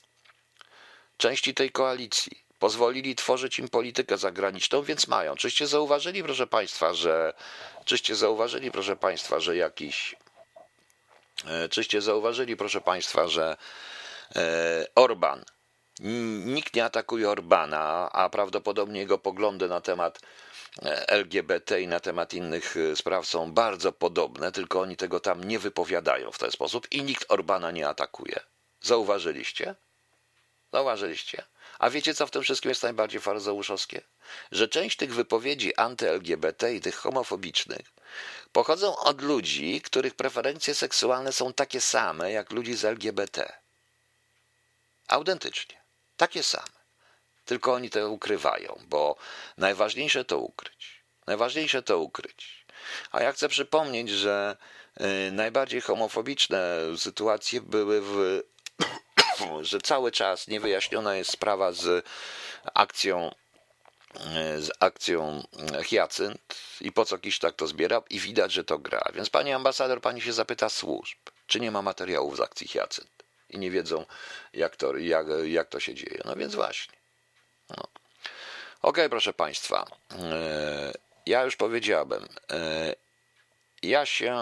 [1.17, 5.35] części tej koalicji pozwolili tworzyć im politykę zagraniczną, więc mają.
[5.35, 7.33] Czyście zauważyli, proszę Państwa, że
[7.85, 10.15] czyście zauważyli, proszę Państwa, że jakiś
[11.45, 13.57] e, czyście zauważyli, proszę Państwa, że
[14.35, 15.45] e, Orban
[15.99, 20.19] Nikt nie atakuje Orbana, a prawdopodobnie jego poglądy na temat
[20.81, 25.59] e, LGBT i na temat innych spraw są bardzo podobne, tylko oni tego tam nie
[25.59, 28.39] wypowiadają w ten sposób i nikt Orbana nie atakuje.
[28.81, 29.75] Zauważyliście?
[30.73, 31.43] Zauważyliście?
[31.79, 34.01] A wiecie, co w tym wszystkim jest najbardziej farzeuszowskie?
[34.51, 37.95] Że część tych wypowiedzi anty-LGBT i tych homofobicznych
[38.51, 43.53] pochodzą od ludzi, których preferencje seksualne są takie same jak ludzi z LGBT.
[45.07, 45.81] Autentycznie.
[46.17, 46.75] Takie same.
[47.45, 49.15] Tylko oni to ukrywają, bo
[49.57, 51.03] najważniejsze to ukryć.
[51.27, 52.65] Najważniejsze to ukryć.
[53.11, 54.57] A ja chcę przypomnieć, że
[55.27, 58.43] y, najbardziej homofobiczne sytuacje były w
[59.61, 62.05] że cały czas niewyjaśniona jest sprawa z
[62.73, 63.31] akcją
[64.57, 65.43] z akcją
[65.89, 69.03] Hyacynt i po co Kisztak to zbiera i widać, że to gra.
[69.13, 71.17] Więc pani ambasador, pani się zapyta służb,
[71.47, 74.05] czy nie ma materiałów z akcji Hyacynt i nie wiedzą,
[74.53, 76.21] jak to, jak, jak to się dzieje.
[76.25, 76.95] No więc właśnie.
[77.69, 77.75] No.
[77.75, 77.91] Okej,
[78.81, 79.85] okay, proszę państwa.
[80.11, 80.93] E,
[81.25, 82.27] ja już powiedziałem.
[82.51, 82.95] E,
[83.83, 84.37] ja się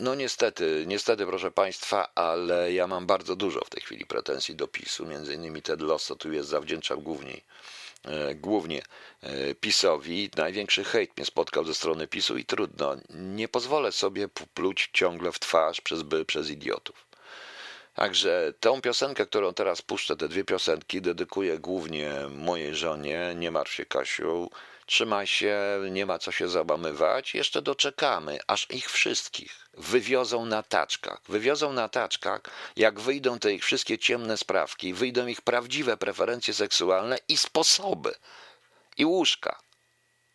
[0.00, 4.68] no niestety, niestety proszę Państwa, ale ja mam bardzo dużo w tej chwili pretensji do
[4.68, 5.06] PiSu.
[5.06, 7.40] Między innymi Ted Lasso tu jest zawdzięczam głównie,
[8.04, 8.82] e, głównie
[9.22, 10.30] e, PiSowi.
[10.36, 12.96] Największy hejt mnie spotkał ze strony PiSu i trudno.
[13.10, 17.10] Nie pozwolę sobie pluć ciągle w twarz przez, przez idiotów.
[17.94, 23.72] Także tę piosenkę, którą teraz puszczę, te dwie piosenki, dedykuję głównie mojej żonie, nie martw
[23.72, 24.50] się Kasiu,
[24.90, 25.58] trzymaj się,
[25.90, 27.34] nie ma co się załamywać.
[27.34, 31.20] Jeszcze doczekamy, aż ich wszystkich wywiozą na taczkach.
[31.28, 32.40] Wywiozą na taczkach,
[32.76, 38.14] jak wyjdą te ich wszystkie ciemne sprawki, wyjdą ich prawdziwe preferencje seksualne i sposoby,
[38.96, 39.60] i łóżka,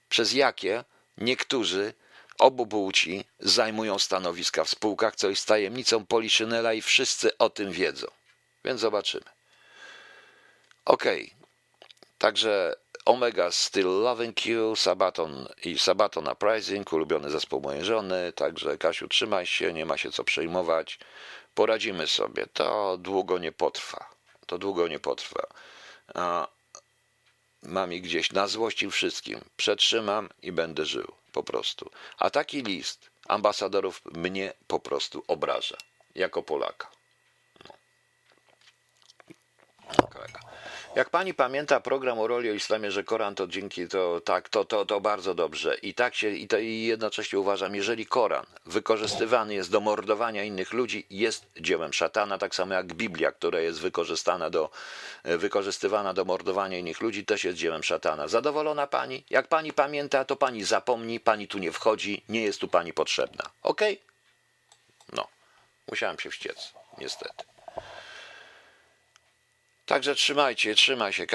[0.09, 0.83] przez jakie
[1.17, 1.93] niektórzy
[2.37, 8.07] obu płci zajmują stanowiska w spółkach, co jest tajemnicą Poliszynela i wszyscy o tym wiedzą.
[8.65, 9.29] Więc zobaczymy.
[10.85, 11.47] Okej, okay.
[12.17, 19.07] także Omega Still Loving You, Sabaton i Sabaton Uprising, ulubiony zespół mojej żony, także Kasiu
[19.07, 20.99] trzymaj się, nie ma się co przejmować,
[21.55, 24.09] poradzimy sobie, to długo nie potrwa,
[24.45, 25.47] to długo nie potrwa.
[26.13, 26.47] A
[27.63, 31.91] mam ich gdzieś na złości wszystkim, przetrzymam i będę żył, po prostu.
[32.17, 35.77] A taki list ambasadorów mnie po prostu obraża,
[36.15, 36.87] jako Polaka.
[39.97, 40.54] No, kolega.
[40.95, 44.65] Jak pani pamięta program o roli o islamie, że Koran to dzięki to tak, to,
[44.65, 45.75] to, to bardzo dobrze.
[45.75, 50.73] I tak się, i, to, i jednocześnie uważam, jeżeli Koran wykorzystywany jest do mordowania innych
[50.73, 54.69] ludzi, jest dziełem szatana, tak samo jak Biblia, która jest wykorzystana do,
[55.23, 58.27] wykorzystywana do mordowania innych ludzi, też jest dziełem szatana.
[58.27, 59.23] Zadowolona pani?
[59.29, 63.43] Jak pani pamięta, to pani zapomni, pani tu nie wchodzi, nie jest tu pani potrzebna.
[63.63, 63.81] Ok?
[65.13, 65.27] No,
[65.87, 67.54] musiałem się wściec, niestety.
[69.85, 71.25] Także trzymajcie, trzymaj się,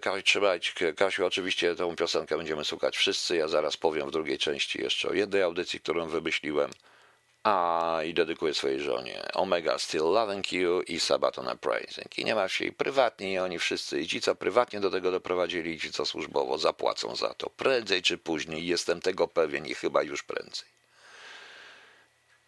[0.00, 4.82] Kasiu, trzymajcie, Kasiu, oczywiście tą piosenkę będziemy słuchać wszyscy, ja zaraz powiem w drugiej części
[4.82, 6.70] jeszcze o jednej audycji, którą wymyśliłem,
[7.44, 12.18] a i dedykuję swojej żonie Omega Still Loving You i Sabaton Praising.
[12.18, 15.10] I nie ma się i prywatnie, i oni wszyscy, i ci, co prywatnie do tego
[15.10, 17.50] doprowadzili, i ci, co służbowo, zapłacą za to.
[17.50, 20.68] Prędzej czy później, jestem tego pewien i chyba już prędzej.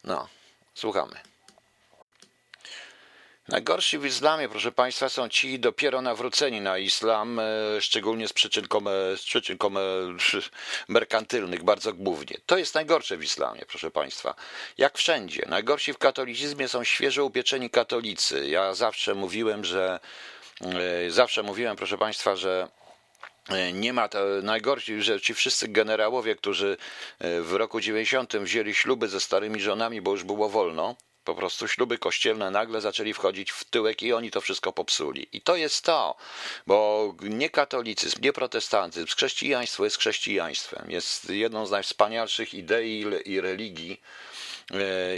[0.04, 0.28] No,
[0.74, 1.20] słuchamy.
[3.48, 8.66] Najgorsi w islamie, proszę Państwa, są ci dopiero nawróceni na islam, e, szczególnie z przyczyn,
[9.16, 9.58] z przyczyn
[10.88, 12.36] merkantylnych, bardzo głównie.
[12.46, 14.34] To jest najgorsze w islamie, proszę Państwa.
[14.78, 15.42] Jak wszędzie.
[15.48, 18.48] Najgorsi w katolicyzmie są świeżo upieczeni katolicy.
[18.48, 20.00] Ja zawsze mówiłem, że
[20.60, 22.68] e, zawsze mówiłem, proszę Państwa, że
[23.48, 26.76] e, nie ma to najgorsi, że ci wszyscy generałowie, którzy
[27.20, 30.96] w roku 90 wzięli śluby ze starymi żonami, bo już było wolno,
[31.30, 35.26] po prostu śluby kościelne nagle zaczęli wchodzić w tyłek i oni to wszystko popsuli.
[35.32, 36.16] I to jest to,
[36.66, 40.90] bo nie katolicyzm, nie protestantyzm, chrześcijaństwo jest chrześcijaństwem.
[40.90, 44.00] Jest jedną z najwspanialszych idei i religii,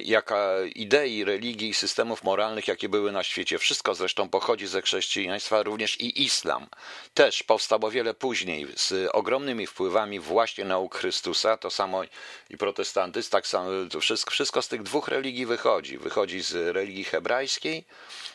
[0.04, 3.58] jaka idei, religii i systemów moralnych, jakie były na świecie.
[3.58, 6.66] Wszystko zresztą pochodzi ze chrześcijaństwa, również i islam.
[7.14, 12.02] Też powstał o wiele później, z ogromnymi wpływami właśnie nauk Chrystusa, to samo
[12.50, 15.98] i protestantyzm, tak samo, wszystko, wszystko z tych dwóch religii wychodzi.
[15.98, 17.84] Wychodzi z religii hebrajskiej,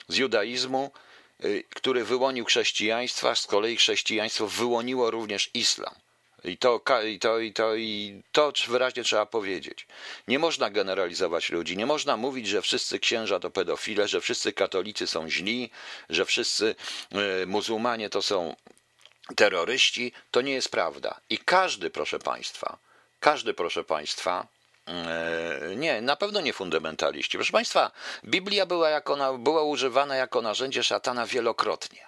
[0.07, 0.91] z judaizmu,
[1.43, 5.95] y, który wyłonił chrześcijaństwa, z kolei chrześcijaństwo wyłoniło również islam.
[6.43, 9.87] I to, i, to, i, to, I to wyraźnie trzeba powiedzieć.
[10.27, 11.77] Nie można generalizować ludzi.
[11.77, 15.69] Nie można mówić, że wszyscy księża to pedofile, że wszyscy katolicy są źli,
[16.09, 16.75] że wszyscy
[17.11, 18.55] e, muzułmanie to są
[19.35, 20.11] terroryści.
[20.31, 21.19] To nie jest prawda.
[21.29, 22.77] I każdy, proszę Państwa,
[23.19, 24.47] każdy, proszę Państwa,
[24.87, 27.37] e, nie, na pewno nie fundamentaliści.
[27.37, 27.91] Proszę Państwa,
[28.23, 32.07] Biblia była, jako, była używana jako narzędzie szatana wielokrotnie.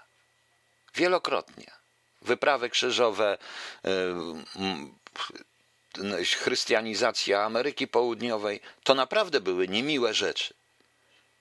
[0.95, 1.78] Wielokrotnie
[2.21, 3.37] wyprawy krzyżowe,
[3.85, 3.89] y,
[6.25, 10.53] chrystianizacja Ameryki Południowej, to naprawdę były niemiłe rzeczy.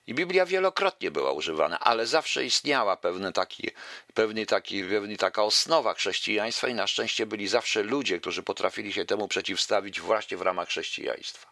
[0.07, 3.69] I Biblia wielokrotnie była używana, ale zawsze istniała pewny taki,
[4.13, 9.05] pewny taki, pewny taka osnowa chrześcijaństwa i na szczęście byli zawsze ludzie, którzy potrafili się
[9.05, 11.49] temu przeciwstawić właśnie w ramach chrześcijaństwa.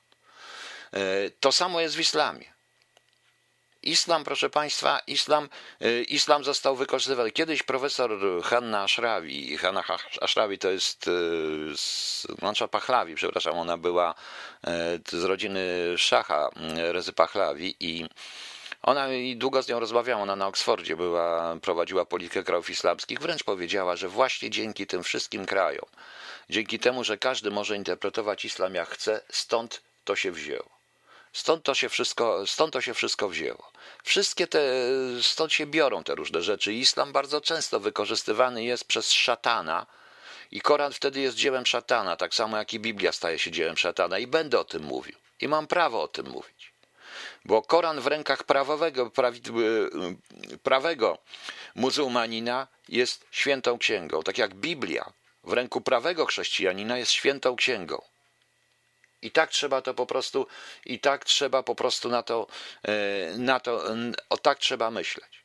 [0.93, 2.57] Y, to samo jest w islamie.
[3.88, 5.50] Islam, proszę Państwa, islam,
[5.82, 7.32] y, islam został wykorzystywany.
[7.32, 8.12] Kiedyś profesor
[8.43, 9.84] Hanna Ashrawi, Hanna
[10.21, 11.12] Ashrawi to jest y,
[11.76, 14.12] z Mansza Pahlawi, przepraszam, ona była
[15.13, 16.50] y, z rodziny Szacha
[16.91, 18.06] Rezy Pahlawi i
[18.82, 23.43] ona i długo z nią rozmawiała, ona na Oksfordzie była, prowadziła politykę krajów islamskich, wręcz
[23.43, 25.89] powiedziała, że właśnie dzięki tym wszystkim krajom,
[26.50, 30.76] dzięki temu, że każdy może interpretować islam jak chce, stąd to się wzięło.
[31.38, 33.71] Stąd to się wszystko, stąd to się wszystko wzięło.
[34.04, 34.60] Wszystkie te,
[35.21, 36.73] stąd się biorą te różne rzeczy.
[36.73, 39.86] Islam bardzo często wykorzystywany jest przez szatana
[40.52, 44.19] i Koran wtedy jest dziełem szatana, tak samo jak i Biblia staje się dziełem szatana
[44.19, 45.15] i będę o tym mówił.
[45.41, 46.73] I mam prawo o tym mówić.
[47.45, 49.41] Bo Koran w rękach prawowego, prawi,
[50.63, 51.17] prawego
[51.76, 58.02] muzułmanina jest świętą księgą, tak jak Biblia w ręku prawego chrześcijanina jest świętą księgą.
[59.27, 60.47] I tak trzeba to po prostu,
[60.85, 62.47] i tak trzeba po prostu na to,
[62.83, 63.83] e, na to,
[64.29, 65.43] o tak trzeba myśleć.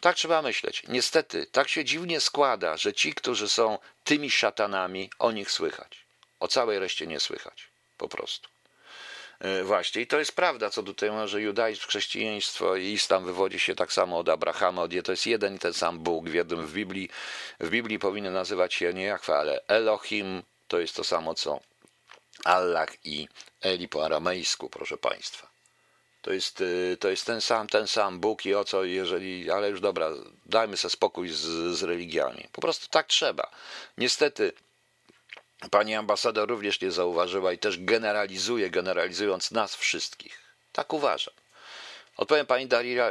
[0.00, 0.82] Tak trzeba myśleć.
[0.88, 6.06] Niestety, tak się dziwnie składa, że ci, którzy są tymi szatanami, o nich słychać.
[6.40, 7.68] O całej reszcie nie słychać.
[7.96, 8.48] Po prostu.
[9.40, 13.60] E, właśnie, i to jest prawda, co tutaj ma, że judaizm, chrześcijaństwo i islam wywodzi
[13.60, 16.28] się tak samo od Abrahama, od to jest jeden i ten sam Bóg.
[16.28, 17.08] W jednym w Biblii,
[17.60, 21.60] w Biblii powinien nazywać się nie Jachwa, ale Elohim, to jest to samo co
[22.46, 23.28] Allah i
[23.60, 25.48] Eli po aramejsku, proszę Państwa.
[26.22, 29.70] To jest, y, to jest ten sam, ten sam Bóg i o co, jeżeli, ale
[29.70, 30.10] już dobra,
[30.46, 31.40] dajmy sobie spokój z,
[31.76, 32.48] z religiami.
[32.52, 33.50] Po prostu tak trzeba.
[33.98, 34.52] Niestety,
[35.70, 40.40] pani ambasador również nie zauważyła i też generalizuje, generalizując nas wszystkich.
[40.72, 41.34] Tak uważam.
[42.16, 43.10] Odpowiem pani Darira,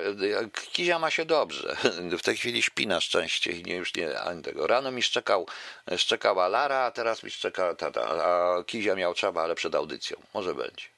[0.71, 1.75] Kizia ma się dobrze.
[2.19, 4.67] W tej chwili śpi na szczęście i nie, już nie ani tego.
[4.67, 5.47] Rano mi szczekał,
[5.97, 8.01] szczekała Lara, a teraz mi szczeka tata.
[8.07, 10.17] A Kizia miał czaba, ale przed audycją.
[10.33, 10.94] Może będzie.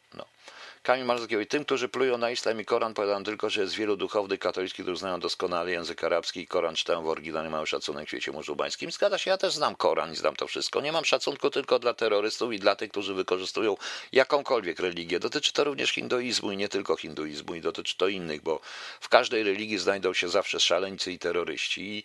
[0.88, 4.40] Kamil Marzecki tym, którzy plują na islam i Koran, powiadam tylko, że jest wielu duchownych
[4.40, 8.32] katolickich, którzy znają doskonale język arabski i Koran czytają w oryginale, mają szacunek w świecie
[8.32, 8.92] muzułmańskim.
[8.92, 10.82] Zgadza się, ja też znam Koran i znam to wszystko.
[10.82, 13.78] Nie mam szacunku tylko dla terrorystów i dla tych, którzy wykorzystują
[14.12, 15.20] jakąkolwiek religię.
[15.20, 18.60] Dotyczy to również hinduizmu i nie tylko hinduizmu i dotyczy to innych, bo
[19.00, 22.04] w każdej religii znajdą się zawsze szaleńcy i terroryści i,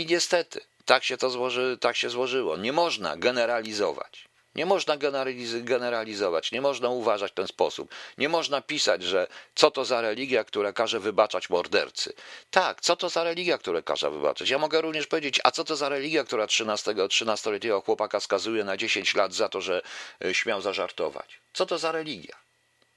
[0.00, 2.56] i niestety tak się to złoży, tak się złożyło.
[2.56, 4.27] Nie można generalizować.
[4.54, 4.96] Nie można
[5.62, 7.94] generalizować, nie można uważać w ten sposób.
[8.18, 12.12] Nie można pisać, że co to za religia, która każe wybaczać mordercy.
[12.50, 14.50] Tak, co to za religia, która każe wybaczać.
[14.50, 19.14] Ja mogę również powiedzieć, a co to za religia, która 13-letniego chłopaka skazuje na 10
[19.14, 19.82] lat za to, że
[20.24, 21.40] e, śmiał zażartować.
[21.52, 22.36] Co to za religia?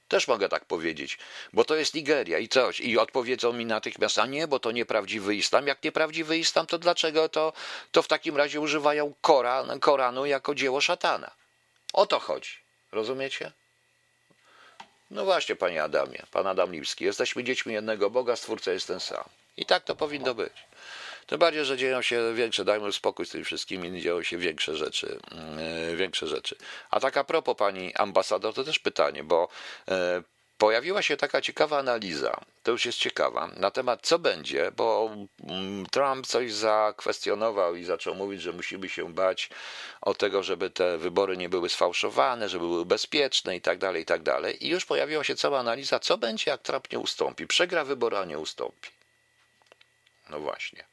[0.08, 1.18] Też mogę tak powiedzieć,
[1.52, 2.80] bo to jest Nigeria i coś.
[2.80, 5.66] I odpowiedzą mi natychmiast, a nie, bo to nieprawdziwy islam.
[5.66, 7.52] Jak nieprawdziwy islam, to dlaczego to,
[7.92, 11.41] to w takim razie używają Koran, Koranu jako dzieło szatana?
[11.92, 12.50] O to chodzi.
[12.92, 13.52] Rozumiecie?
[15.10, 17.04] No właśnie, panie Adamie, pan Adam Lipski.
[17.04, 19.24] Jesteśmy dziećmi jednego Boga, stwórca jest ten sam.
[19.56, 20.52] I tak to powinno być.
[21.26, 25.18] Tym bardziej, że dzieją się większe, dajmy spokój z tymi wszystkimi, dzieją się większe rzeczy,
[25.88, 26.56] yy, większe rzeczy.
[26.90, 29.48] A tak a propos pani ambasador, to też pytanie, bo
[29.88, 29.94] yy,
[30.62, 35.10] pojawiła się taka ciekawa analiza, to już jest ciekawa, na temat co będzie, bo
[35.48, 39.50] mm, Trump coś zakwestionował i zaczął mówić, że musimy się bać
[40.00, 44.04] o tego, żeby te wybory nie były sfałszowane, żeby były bezpieczne i tak dalej, i
[44.04, 44.66] tak dalej.
[44.66, 47.46] I już pojawiła się cała analiza, co będzie, jak Trump nie ustąpi.
[47.46, 48.90] Przegra wybory, a nie ustąpi.
[50.30, 50.91] No właśnie.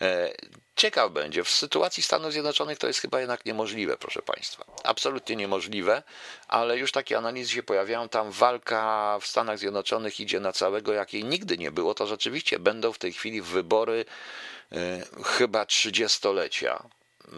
[0.00, 0.32] E,
[0.76, 1.44] ciekaw będzie.
[1.44, 4.64] W sytuacji Stanów Zjednoczonych to jest chyba jednak niemożliwe, proszę Państwa.
[4.84, 6.02] Absolutnie niemożliwe,
[6.48, 8.08] ale już takie analizy się pojawiają.
[8.08, 11.94] Tam walka w Stanach Zjednoczonych idzie na całego, jakiej nigdy nie było.
[11.94, 14.04] To rzeczywiście będą w tej chwili wybory
[14.72, 14.76] e,
[15.24, 16.82] chyba trzydziestolecia.
[17.24, 17.28] E,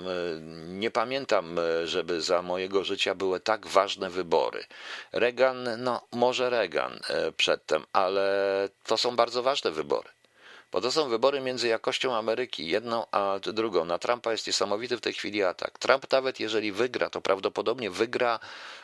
[0.66, 4.64] nie pamiętam, żeby za mojego życia były tak ważne wybory.
[5.12, 7.00] Reagan, no może Reagan
[7.36, 10.08] przedtem, ale to są bardzo ważne wybory.
[10.72, 13.84] Bo to są wybory między jakością Ameryki, jedną a drugą.
[13.84, 15.78] Na Trumpa jest niesamowity w tej chwili atak.
[15.78, 18.38] Trump nawet jeżeli wygra, to prawdopodobnie wygra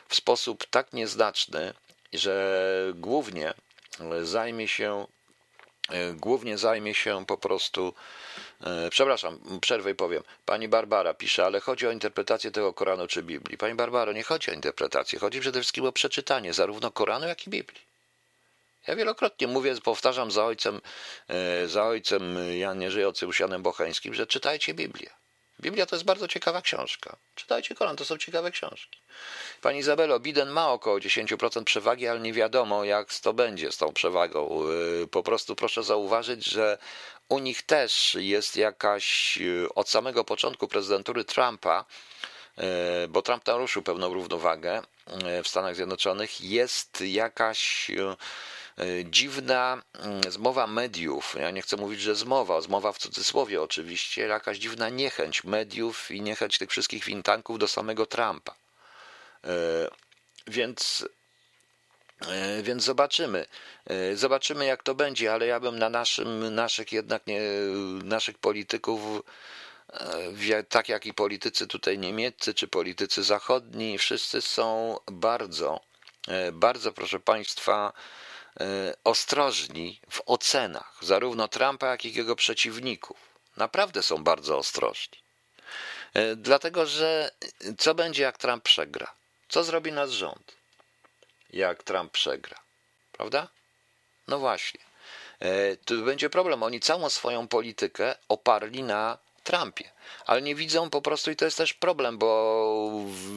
[0.07, 1.73] w sposób tak nieznaczny,
[2.13, 3.53] że głównie
[4.23, 5.05] zajmie się
[6.15, 7.93] głównie zajmie się po prostu.
[8.63, 10.23] E, przepraszam, przerwę i powiem.
[10.45, 13.57] Pani Barbara pisze, ale chodzi o interpretację tego Koranu czy Biblii.
[13.57, 17.49] Pani Barbaro, nie chodzi o interpretację, chodzi przede wszystkim o przeczytanie zarówno Koranu, jak i
[17.49, 17.86] Biblii.
[18.87, 20.81] Ja wielokrotnie mówię, powtarzam za ojcem,
[21.27, 25.09] e, za ojcem ja nie żyjącym Janem Bocheńskim, że czytajcie Biblię.
[25.59, 27.17] Biblia to jest bardzo ciekawa książka.
[27.35, 29.01] Czytajcie Koran, to są ciekawe książki.
[29.61, 33.93] Pani Izabelo, Biden ma około 10% przewagi, ale nie wiadomo, jak to będzie z tą
[33.93, 34.63] przewagą.
[35.03, 36.77] E, po prostu proszę zauważyć, że
[37.29, 41.85] u nich też jest jakaś, e, od samego początku prezydentury Trumpa,
[43.09, 44.81] bo Trump naruszył pewną równowagę
[45.43, 48.15] w Stanach Zjednoczonych, jest jakaś E,
[49.05, 54.57] dziwna mm, zmowa mediów, ja nie chcę mówić, że zmowa, zmowa w cudzysłowie oczywiście, jakaś
[54.57, 58.55] dziwna niechęć mediów i niechęć tych wszystkich wintanków do samego Trumpa.
[59.43, 59.47] E,
[60.47, 61.07] więc
[62.27, 63.45] e, więc zobaczymy.
[64.15, 67.41] Zobaczymy, jak to będzie, ale ja bym na naszym, naszych jednak nie,
[68.03, 69.01] naszych polityków,
[70.69, 75.79] tak jak i politycy tutaj niemieccy, czy politycy zachodni, wszyscy są bardzo,
[76.53, 78.26] bardzo, proszę Państwa, E,
[79.03, 83.17] ostrożni w ocenach zarówno Trumpa, jak i jego przeciwników.
[83.57, 85.17] Naprawdę są bardzo ostrożni.
[86.13, 87.31] E, dlatego, że
[87.77, 89.13] co będzie, jak Trump przegra?
[89.49, 90.55] Co zrobi nasz rząd,
[91.53, 92.57] jak Trump przegra?
[93.11, 93.47] Prawda?
[94.27, 94.79] No właśnie.
[95.39, 96.63] E, tu będzie problem.
[96.63, 99.91] Oni całą swoją politykę oparli na Trumpie,
[100.25, 102.91] ale nie widzą po prostu, i to jest też problem, bo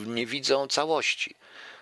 [0.06, 1.34] nie widzą całości.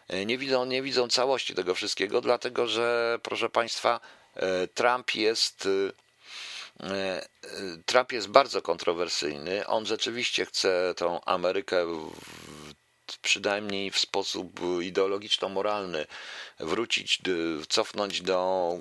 [0.08, 4.00] E, nie widzą, nie widzą całości tego wszystkiego, dlatego że, proszę Państwa,
[4.36, 5.68] e, Trump jest
[7.86, 9.66] Trump jest bardzo kontrowersyjny.
[9.66, 11.86] On rzeczywiście chce tą Amerykę
[13.22, 16.06] przynajmniej w sposób ideologiczno-moralny
[16.60, 17.18] wrócić,
[17.68, 18.72] cofnąć do,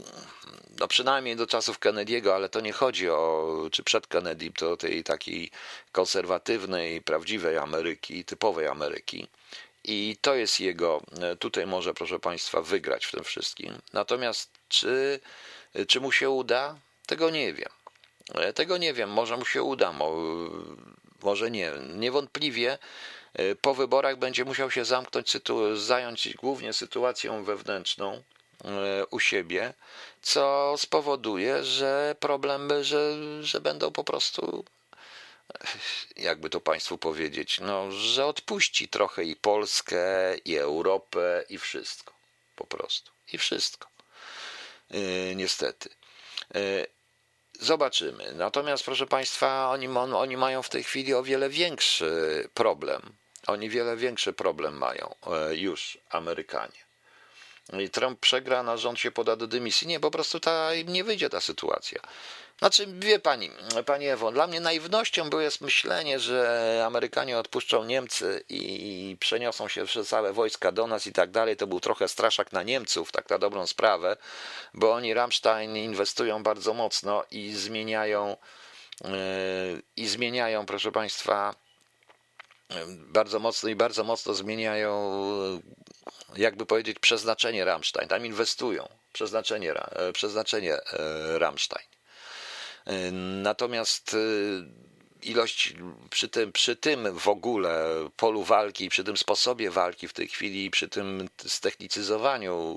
[0.79, 5.03] no przynajmniej do czasów Kennedy'ego, ale to nie chodzi o, czy przed Kennedy, to tej
[5.03, 5.51] takiej
[5.91, 9.27] konserwatywnej, prawdziwej Ameryki, typowej Ameryki.
[9.87, 11.01] I to jest jego,
[11.39, 13.81] tutaj może, proszę Państwa, wygrać w tym wszystkim.
[13.93, 15.19] Natomiast czy,
[15.87, 16.75] czy mu się uda?
[17.05, 17.69] Tego nie wiem.
[18.55, 19.93] Tego nie wiem, może mu się uda,
[21.21, 21.71] może nie.
[21.95, 22.77] Niewątpliwie
[23.37, 25.37] E, po wyborach będzie musiał się zamknąć,
[25.73, 28.23] zająć głównie sytuacją wewnętrzną
[28.65, 29.73] e, u siebie,
[30.21, 34.65] co spowoduje, że problemy, że, że będą po prostu
[36.15, 42.13] jakby to Państwu powiedzieć, no, że odpuści trochę i Polskę, i Europę, i wszystko.
[42.55, 43.11] Po prostu.
[43.33, 43.87] I wszystko.
[44.89, 45.89] Yy, niestety.
[46.53, 46.87] Yy,
[47.59, 48.33] zobaczymy.
[48.33, 53.17] Natomiast, proszę Państwa, oni, oni mają w tej chwili o wiele większy problem
[53.47, 56.86] oni wiele większy problem mają e, już, Amerykanie.
[57.91, 59.87] Trump przegra, na rząd się poda do dymisji.
[59.87, 62.01] Nie, po prostu ta, nie wyjdzie ta sytuacja.
[62.59, 63.51] Znaczy, wie pani,
[63.85, 69.85] pani Ewo, dla mnie naiwnością było jest myślenie, że Amerykanie odpuszczą Niemcy i przeniosą się
[69.85, 71.57] przez całe wojska do nas i tak dalej.
[71.57, 74.17] To był trochę straszak na Niemców, tak na dobrą sprawę,
[74.73, 78.37] bo oni Rammstein inwestują bardzo mocno i zmieniają,
[79.03, 79.11] yy,
[79.97, 81.55] i zmieniają, proszę państwa,
[82.89, 85.19] bardzo mocno i bardzo mocno zmieniają,
[86.37, 88.07] jakby powiedzieć, przeznaczenie Rammstein.
[88.07, 91.87] Tam inwestują przeznaczenie, e, przeznaczenie e, Rammstein.
[92.85, 93.11] E,
[93.41, 94.15] natomiast
[95.21, 95.73] ilość
[96.09, 97.85] przy tym, przy tym w ogóle
[98.15, 102.75] polu walki, przy tym sposobie walki w tej chwili, przy tym ztechnicyzowaniu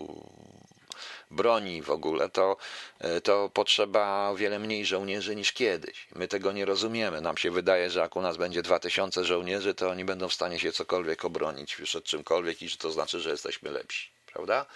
[1.30, 2.56] broni w ogóle, to,
[2.98, 6.06] e, to potrzeba wiele mniej żołnierzy niż kiedyś.
[6.14, 7.20] My tego nie rozumiemy.
[7.20, 10.58] Nam się wydaje, że jak u nas będzie 2000 żołnierzy, to oni będą w stanie
[10.58, 14.10] się cokolwiek obronić przed czymkolwiek i że to znaczy, że jesteśmy lepsi.
[14.26, 14.66] Prawda?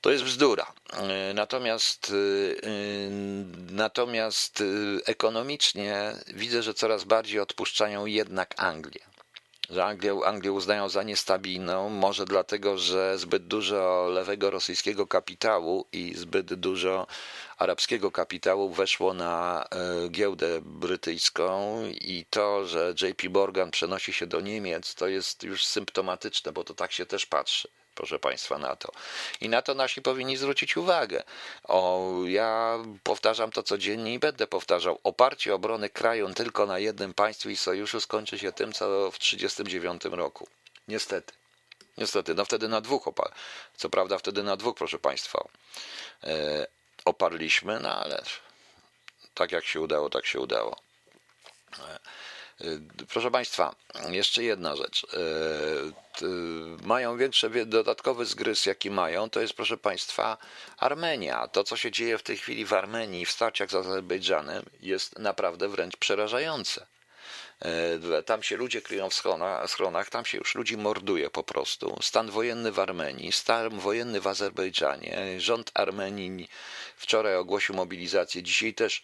[0.00, 0.72] To jest bzdura.
[0.92, 3.10] E, natomiast, e,
[3.70, 4.62] natomiast
[5.06, 9.13] ekonomicznie widzę, że coraz bardziej odpuszczają jednak Anglię
[9.70, 16.14] że Anglię, Anglię uznają za niestabilną, może dlatego, że zbyt dużo lewego rosyjskiego kapitału i
[16.14, 17.06] zbyt dużo
[17.58, 24.40] arabskiego kapitału weszło na e, giełdę brytyjską i to, że JP Morgan przenosi się do
[24.40, 28.92] Niemiec, to jest już symptomatyczne, bo to tak się też patrzy proszę Państwa, na to.
[29.40, 31.22] I na to nasi powinni zwrócić uwagę.
[31.64, 34.98] O, ja powtarzam to codziennie i będę powtarzał.
[35.04, 40.04] Oparcie obrony kraju tylko na jednym państwie i sojuszu skończy się tym, co w 1939
[40.04, 40.48] roku.
[40.88, 41.32] Niestety.
[41.98, 43.32] Niestety, no wtedy na dwóch opar.
[43.76, 45.48] Co prawda wtedy na dwóch, proszę Państwa,
[46.24, 46.66] e,
[47.04, 48.22] oparliśmy, no ale
[49.34, 50.76] tak jak się udało, tak się udało.
[51.78, 51.98] E,
[53.08, 53.74] proszę Państwa,
[54.08, 55.06] jeszcze jedna rzecz.
[56.22, 56.26] Y,
[56.86, 60.38] mają większe, dodatkowy zgryz, jaki mają, to jest, proszę Państwa,
[60.78, 61.48] Armenia.
[61.48, 65.68] To, co się dzieje w tej chwili w Armenii, w starciach z Azerbejdżanem, jest naprawdę
[65.68, 66.86] wręcz przerażające.
[67.64, 69.14] E, tam się ludzie kryją w
[69.66, 71.98] schronach, tam się już ludzi morduje po prostu.
[72.02, 75.40] Stan wojenny w Armenii, stan wojenny w Azerbejdżanie.
[75.40, 76.48] Rząd Armenii
[76.96, 79.02] wczoraj ogłosił mobilizację, dzisiaj też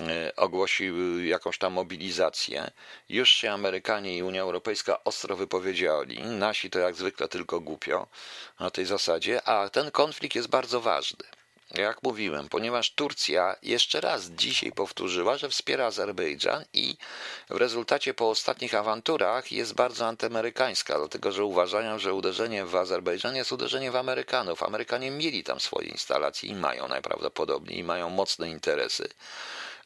[0.00, 2.70] e, ogłosił jakąś tam mobilizację.
[3.08, 6.22] Już się Amerykanie i Unia Europejska ostro wypowiedzieli.
[6.22, 8.06] Nasi to jak zwykle tylko głupio
[8.60, 11.37] na tej zasadzie, a ten konflikt jest bardzo ważny
[11.74, 16.96] jak mówiłem, ponieważ Turcja jeszcze raz dzisiaj powtórzyła, że wspiera Azerbejdżan i
[17.50, 23.36] w rezultacie po ostatnich awanturach jest bardzo antyamerykańska, dlatego że uważają, że uderzenie w Azerbejdżan
[23.36, 24.62] jest uderzenie w Amerykanów.
[24.62, 29.08] Amerykanie mieli tam swoje instalacje i mają najprawdopodobniej i mają mocne interesy.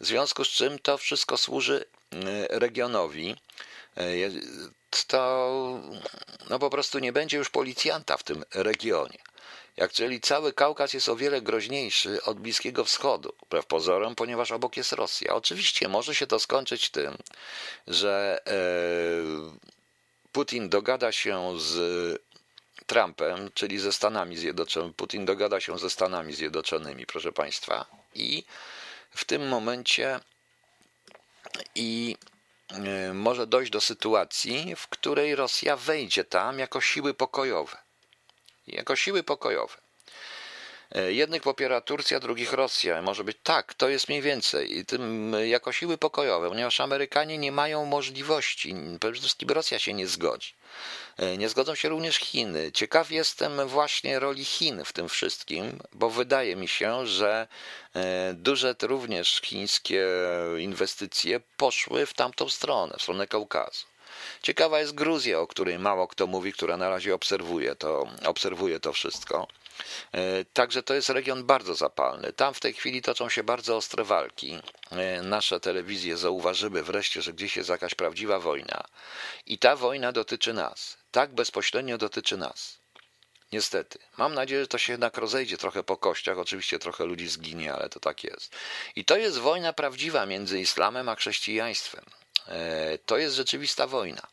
[0.01, 2.18] W związku z czym to wszystko służy y,
[2.49, 3.37] regionowi.
[3.99, 4.41] Y,
[5.07, 5.80] to
[6.53, 9.18] no po prostu nie będzie już policjanta w tym regionie.
[9.76, 14.76] Jak czyli cały Kaukaz jest o wiele groźniejszy od Bliskiego Wschodu, wbrew pozorom, ponieważ obok
[14.76, 15.34] jest Rosja.
[15.34, 17.16] Oczywiście może się to skończyć tym,
[17.86, 18.53] że e,
[20.32, 22.22] Putin dogada się z
[22.86, 24.94] Trumpem, czyli ze Stanami Zjednoczonymi.
[24.94, 27.86] Putin dogada się ze Stanami Zjednoczonymi, proszę Państwa.
[28.14, 28.44] I
[29.11, 30.20] w tym momencie
[31.74, 32.16] i
[33.14, 37.77] może dojść do sytuacji, w której Rosja wejdzie tam jako siły pokojowe
[38.66, 39.82] jako siły pokojowe.
[40.95, 43.03] E, jednych popiera Turcja, drugich Rosja.
[43.03, 44.78] Może być tak, to jest mniej więcej.
[44.78, 50.07] I tym jako siły pokojowe, ponieważ Amerykanie nie mają możliwości, przede wszystkim Rosja się nie
[50.07, 50.53] zgodzi.
[51.16, 52.72] E, nie zgodzą się również Chiny.
[52.72, 57.49] Ciekaw jestem właśnie roli Chin w tym wszystkim, bo wydaje mi się, że
[57.95, 60.07] e, duże również chińskie
[60.59, 63.86] inwestycje poszły w tamtą stronę, w stronę Kaukazu.
[64.43, 68.93] Ciekawa jest Gruzja, o której mało kto mówi, która na razie obserwuje to, obserwuje to
[68.93, 69.49] wszystko.
[70.12, 72.33] E, także to jest region bardzo zapalny.
[72.33, 74.59] Tam w tej chwili toczą się bardzo ostre walki.
[74.91, 78.85] E, nasze telewizje zauważyły wreszcie, że gdzieś jest jakaś prawdziwa wojna.
[79.47, 80.97] I ta wojna dotyczy nas.
[81.11, 82.83] Tak bezpośrednio dotyczy nas.
[83.53, 83.99] Niestety.
[84.16, 86.39] Mam nadzieję, że to się jednak rozejdzie trochę po kościach.
[86.39, 88.57] Oczywiście trochę ludzi zginie, ale to tak jest.
[88.97, 92.05] I to jest wojna prawdziwa między islamem a chrześcijaństwem.
[92.49, 94.27] E, to jest rzeczywista wojna.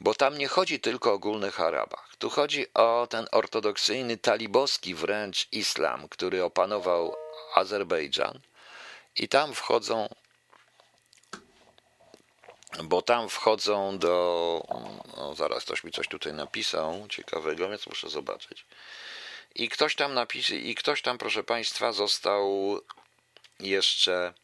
[0.00, 2.16] Bo tam nie chodzi tylko o ogólnych Arabach.
[2.18, 7.16] Tu chodzi o ten ortodoksyjny, talibowski wręcz islam, który opanował
[7.54, 8.40] Azerbejdżan.
[9.16, 10.08] I tam wchodzą,
[12.84, 14.62] bo tam wchodzą do.
[15.16, 18.66] No zaraz ktoś mi coś tutaj napisał ciekawego, więc muszę zobaczyć.
[19.54, 22.78] I ktoś tam napisał, i ktoś tam, proszę Państwa, został
[23.60, 24.34] jeszcze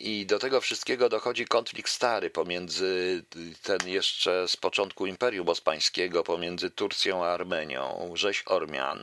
[0.00, 3.22] i do tego wszystkiego dochodzi konflikt stary pomiędzy
[3.62, 9.02] ten jeszcze z początku Imperium Osmańskiego, pomiędzy Turcją a Armenią, rzeź Ormian,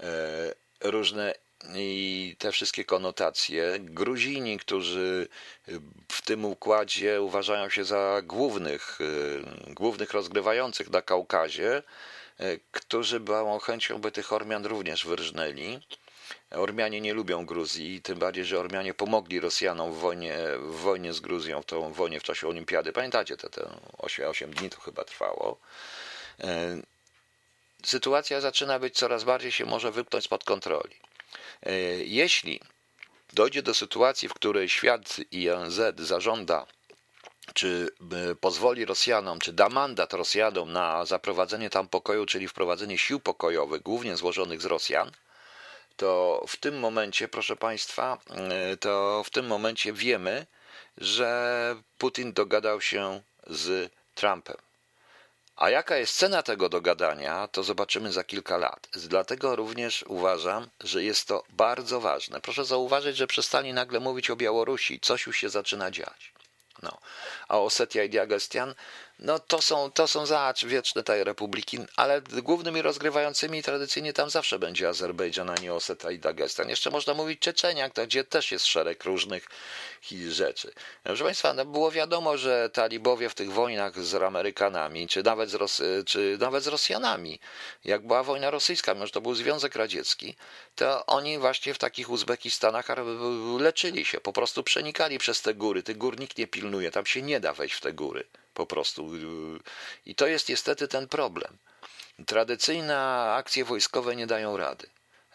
[0.00, 1.34] e, różne
[1.74, 3.76] i te wszystkie konotacje.
[3.78, 5.28] Gruzini, którzy
[6.08, 11.82] w tym układzie uważają się za głównych, e, głównych rozgrywających na Kaukazie,
[12.38, 15.80] e, którzy małą chęcią by tych Ormian również wyrżnęli.
[16.50, 21.20] Ormianie nie lubią Gruzji, tym bardziej, że Ormianie pomogli Rosjanom w wojnie, w wojnie z
[21.20, 22.92] Gruzją, w tą wojnie w czasie olimpiady.
[22.92, 25.58] Pamiętacie, te, te 8, 8 dni to chyba trwało.
[26.40, 26.76] E,
[27.84, 30.96] sytuacja zaczyna być coraz bardziej się może wypchnąć spod kontroli.
[31.62, 31.72] E,
[32.04, 32.60] jeśli
[33.32, 36.66] dojdzie do sytuacji, w której świat i ONZ zażąda
[37.54, 37.88] czy
[38.30, 43.82] e, pozwoli Rosjanom, czy da mandat Rosjanom na zaprowadzenie tam pokoju, czyli wprowadzenie sił pokojowych,
[43.82, 45.10] głównie złożonych z Rosjan,
[45.96, 50.46] to w tym momencie, proszę Państwa, e, to w tym momencie wiemy,
[50.98, 54.56] że Putin dogadał się z Trumpem.
[55.56, 58.88] A jaka jest cena tego dogadania, to zobaczymy za kilka lat.
[58.94, 62.40] Dlatego również uważam, że jest to bardzo ważne.
[62.40, 65.00] Proszę zauważyć, że przestali nagle mówić o Białorusi.
[65.00, 66.32] Coś już się zaczyna dziać.
[66.82, 66.98] No.
[67.48, 68.74] A Osetia i Diagestian
[69.18, 70.24] no to są, to są
[70.66, 76.18] wieczne te republiki, ale głównymi rozgrywającymi tradycyjnie tam zawsze będzie Azerbejdżan, a nie Oseta i
[76.18, 76.68] Dagestan.
[76.68, 79.48] Jeszcze można mówić Czeczenia, gdzie też jest szereg różnych
[80.28, 80.72] rzeczy.
[81.02, 85.54] Proszę Państwa, no było wiadomo, że talibowie w tych wojnach z Amerykanami, czy nawet z,
[85.54, 87.40] Ros czy nawet z Rosjanami,
[87.84, 90.36] jak była wojna rosyjska, mimo że to był Związek Radziecki,
[90.76, 92.86] to oni właśnie w takich Uzbekistanach
[93.58, 95.82] leczyli się, po prostu przenikali przez te góry.
[95.82, 98.24] Tych gór nikt nie pilnuje, tam się nie da wejść w te góry
[98.54, 99.10] po prostu.
[100.06, 101.58] I to jest niestety ten problem.
[102.26, 102.98] Tradycyjne
[103.32, 104.86] akcje wojskowe nie dają rady.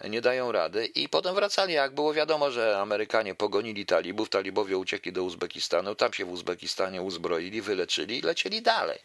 [0.09, 5.13] Nie dają rady i potem wracali, jak było wiadomo, że Amerykanie pogonili talibów, talibowie uciekli
[5.13, 8.99] do Uzbekistanu, tam się w Uzbekistanie uzbroili, wyleczyli i lecieli dalej.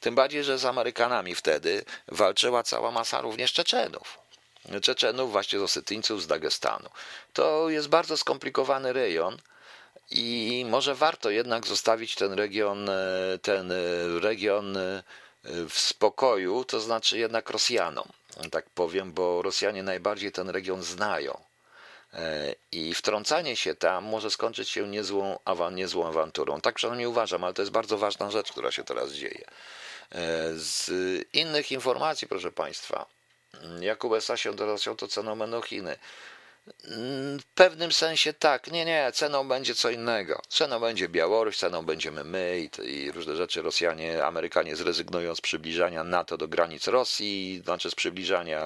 [0.00, 4.18] Tym bardziej, że z Amerykanami wtedy walczyła cała masa również Czeczenów.
[4.82, 6.88] Czeczenów, właśnie z Osetyńców z Dagestanu.
[7.32, 9.38] To jest bardzo skomplikowany rejon,
[10.14, 13.74] i może warto jednak zostawić ten region, e, ten e,
[14.20, 15.02] region e,
[15.44, 18.08] w spokoju, to znaczy jednak Rosjanom,
[18.50, 21.40] tak powiem, bo Rosjanie najbardziej ten region znają.
[22.72, 26.60] I wtrącanie się tam może skończyć się niezłą, awan, niezłą awanturą.
[26.60, 29.44] Tak przynajmniej uważam, ale to jest bardzo ważna rzecz, która się teraz dzieje.
[30.54, 30.90] Z
[31.32, 33.06] innych informacji, proszę Państwa,
[33.80, 35.96] jak USA się do Rosją, to ceną będą Chiny.
[37.38, 38.66] W pewnym sensie tak.
[38.66, 40.42] Nie, nie, ceną będzie co innego.
[40.48, 43.62] Ceną będzie Białoruś, ceną będziemy my i, i, różne rzeczy.
[43.62, 48.64] Rosjanie, Amerykanie zrezygnują z przybliżania NATO do granic Rosji, znaczy z przybliżania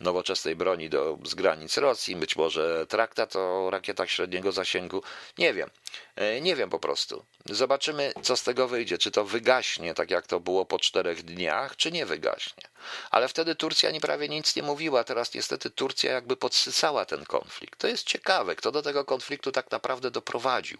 [0.00, 5.02] nowoczesnej broni do, z granic Rosji, być może traktat o rakietach średniego zasięgu.
[5.38, 5.70] Nie wiem.
[6.16, 7.24] E, nie wiem po prostu.
[7.44, 8.98] Zobaczymy, co z tego wyjdzie.
[8.98, 12.62] Czy to wygaśnie, tak jak to było po czterech dniach, czy nie wygaśnie.
[13.10, 15.04] Ale wtedy Turcja nie prawie nic nie mówiła.
[15.04, 17.80] Teraz niestety Turcja jakby podsysała ten konflikt.
[17.80, 20.78] To jest ciekawe, kto do tego konfliktu tak naprawdę doprowadził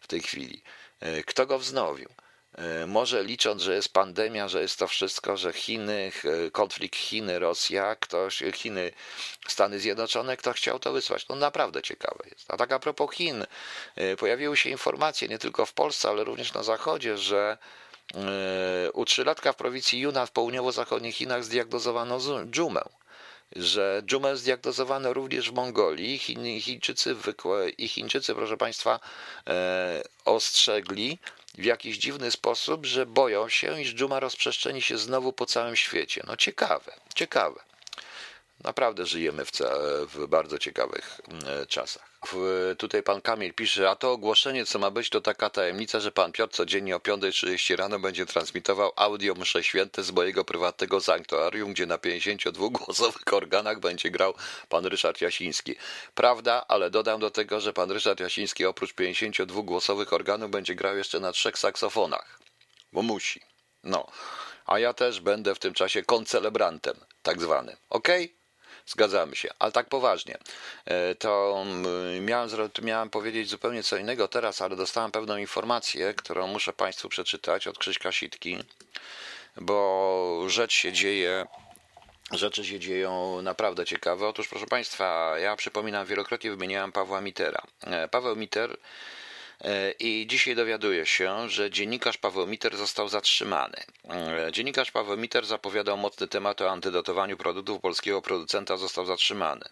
[0.00, 0.62] w tej chwili.
[1.00, 2.08] E, kto go wznowił.
[2.54, 6.12] E, może licząc, że jest pandemia, że jest to wszystko, że Chiny,
[6.52, 8.92] konflikt Chiny, Rosja, ktoś, Chiny,
[9.48, 11.28] Stany Zjednoczone, kto chciał to wysłać.
[11.28, 12.44] No naprawdę ciekawe jest.
[12.48, 13.46] A tak a propos Chin,
[13.96, 17.58] e, pojawiły się informacje nie tylko w Polsce, ale również na Zachodzie, że
[18.14, 22.18] e, u trzylatka w prowincji Yunnan w południowo-zachodnich Chinach zdiagnozowano
[22.50, 22.82] dżumę.
[23.56, 26.18] że dżumę zdiagnozowano również w Mongolii.
[26.18, 27.16] Chin, Chińczycy,
[27.78, 29.00] I Chińczycy, proszę Państwa,
[30.24, 31.18] ostrzegli
[31.58, 36.22] w jakiś dziwny sposób, że boją się, iż dżuma rozprzestrzeni się znowu po całym świecie.
[36.26, 37.60] No ciekawe, ciekawe.
[38.64, 39.50] Naprawdę żyjemy w,
[40.14, 42.13] w bardzo ciekawych mm, czasach.
[42.78, 46.32] Tutaj pan Kamil pisze, a to ogłoszenie, co ma być, to taka tajemnica, że pan
[46.32, 51.86] Piotr codziennie o 5.30 rano będzie transmitował audio msze święte z mojego prywatnego sanktuarium, gdzie
[51.86, 54.34] na 52 głosowych organach będzie grał
[54.68, 55.74] pan Ryszard Jasiński.
[56.14, 60.96] Prawda, ale dodam do tego, że pan Ryszard Jasiński oprócz 52 głosowych organów będzie grał
[60.96, 62.38] jeszcze na trzech saksofonach,
[62.92, 63.40] bo musi.
[63.84, 64.06] No,
[64.66, 67.76] a ja też będę w tym czasie koncelebrantem, tak zwanym.
[67.90, 68.24] Okej?
[68.24, 68.43] Okay?
[68.86, 70.38] Zgadzamy się, ale tak poważnie.
[70.84, 72.50] E, to mm, miałem,
[72.82, 77.78] miałem powiedzieć zupełnie co innego teraz, ale dostałem pewną informację, którą muszę Państwu przeczytać od
[77.78, 78.58] Krzyśka Sitki,
[79.56, 81.46] bo rzecz się dzieje
[82.32, 84.28] rzeczy się dzieją naprawdę ciekawe.
[84.28, 87.62] Otóż, proszę Państwa, ja przypominam, wielokrotnie wymieniałem Pawła Mitera.
[87.82, 88.76] E, Paweł Miter
[89.98, 93.76] i dzisiaj dowiaduje się, że dziennikarz Paweł Miter został zatrzymany.
[94.52, 99.64] Dziennikarz Paweł Miter zapowiadał mocny temat o antydotowaniu produktów polskiego producenta, został zatrzymany.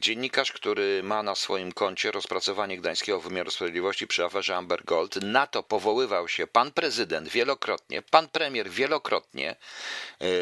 [0.00, 5.46] Dziennikarz, który ma na swoim koncie rozpracowanie gdańskiego wymiaru sprawiedliwości przy aferze Amber Gold, na
[5.46, 9.56] to powoływał się pan prezydent wielokrotnie, pan premier wielokrotnie,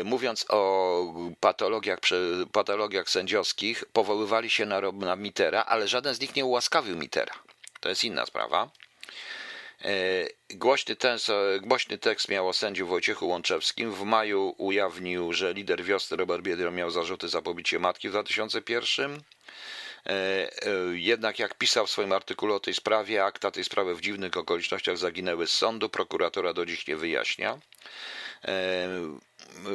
[0.04, 1.98] mówiąc o patologiach,
[2.52, 7.34] patologiach sędziowskich, powoływali się na, na Mitera, ale żaden z nich nie ułaskawił Mitera
[7.82, 8.70] to jest inna sprawa.
[9.84, 9.94] E,
[10.50, 11.18] głośny, ten,
[11.62, 13.92] głośny tekst miał o sędziu Wojciechu Łączewskim.
[13.92, 19.12] W maju ujawnił, że lider wiosny Robert Biedro miał zarzuty za pobicie matki w 2001.
[19.12, 19.20] E,
[20.06, 20.48] e,
[20.92, 24.98] jednak jak pisał w swoim artykule o tej sprawie, akta tej sprawy w dziwnych okolicznościach
[24.98, 25.88] zaginęły z sądu.
[25.88, 27.58] Prokuratora do dziś nie wyjaśnia.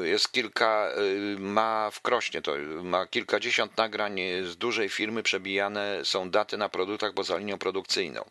[0.03, 0.89] Jest kilka,
[1.37, 7.13] ma w Krośnie to, ma kilkadziesiąt nagrań z dużej firmy, przebijane są daty na produktach
[7.13, 8.29] poza linią produkcyjną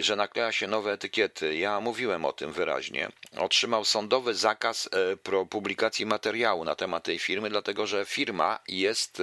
[0.00, 1.56] że nakleja się nowe etykiety.
[1.56, 3.08] Ja mówiłem o tym wyraźnie.
[3.36, 4.88] Otrzymał sądowy zakaz
[5.32, 9.22] e, publikacji materiału na temat tej firmy, dlatego że firma jest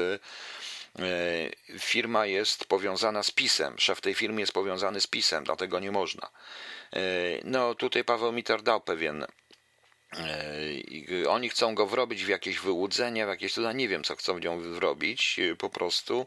[1.79, 3.73] firma jest powiązana z PiSem.
[3.77, 6.29] Szef tej firmy jest powiązany z PiSem, dlatego nie można.
[7.43, 9.25] No tutaj Paweł Mitter dał pewien
[11.27, 14.41] oni chcą go wrobić w jakieś wyłudzenia, w jakieś cuda, nie wiem co chcą w
[14.41, 16.25] nią wrobić, po prostu.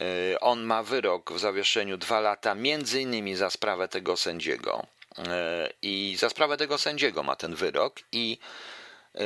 [0.00, 4.86] E, on ma wyrok w zawieszeniu dwa lata, między innymi za sprawę tego sędziego.
[5.18, 8.38] E, I za sprawę tego sędziego ma ten wyrok i
[9.14, 9.20] e,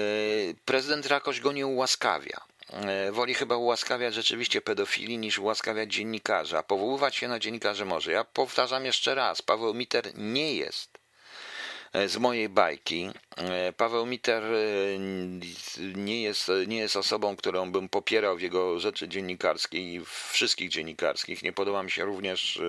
[0.64, 2.40] prezydent jakoś go nie ułaskawia.
[3.10, 6.62] Woli chyba ułaskawiać rzeczywiście pedofili niż ułaskawiać dziennikarza.
[6.62, 8.12] Powoływać się na dziennikarzy może.
[8.12, 10.91] Ja powtarzam jeszcze raz, Paweł Miter nie jest E,
[12.06, 13.10] z mojej bajki.
[13.36, 14.98] E, Paweł Miter e,
[15.94, 21.42] nie jest, nie jest osobą, którą bym popierał w jego rzeczy dziennikarskiej i wszystkich dziennikarskich.
[21.42, 22.60] Nie podoba mi się również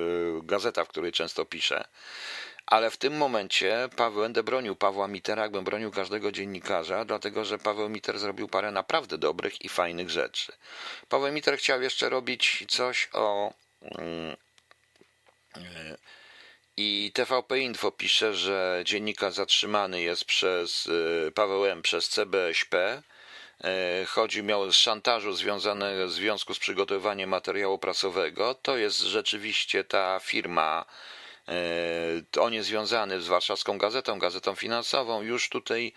[0.44, 1.84] gazeta, w której często pisze.
[2.66, 7.58] Ale w tym momencie Paweł będę bronił Pawła Mitera, jakbym bronił każdego dziennikarza, dlatego że
[7.58, 10.52] Paweł Miter zrobił parę naprawdę dobrych i fajnych rzeczy.
[11.10, 13.54] Paweł Miter chciał jeszcze robić coś o.
[13.82, 14.36] Mm,
[16.78, 21.82] i TVP Info pisze, że dziennikarz zatrzymany jest przez y, Paweł M.
[21.82, 23.02] przez CBŚP.
[24.02, 28.56] Y, chodzi miał z szantażu związanego w związku z przygotowywaniem materiału prasowego.
[28.56, 30.86] To jest rzeczywiście ta firma,
[32.40, 35.22] on jest związany z Warszawską Gazetą, Gazetą Finansową.
[35.22, 35.94] Już tutaj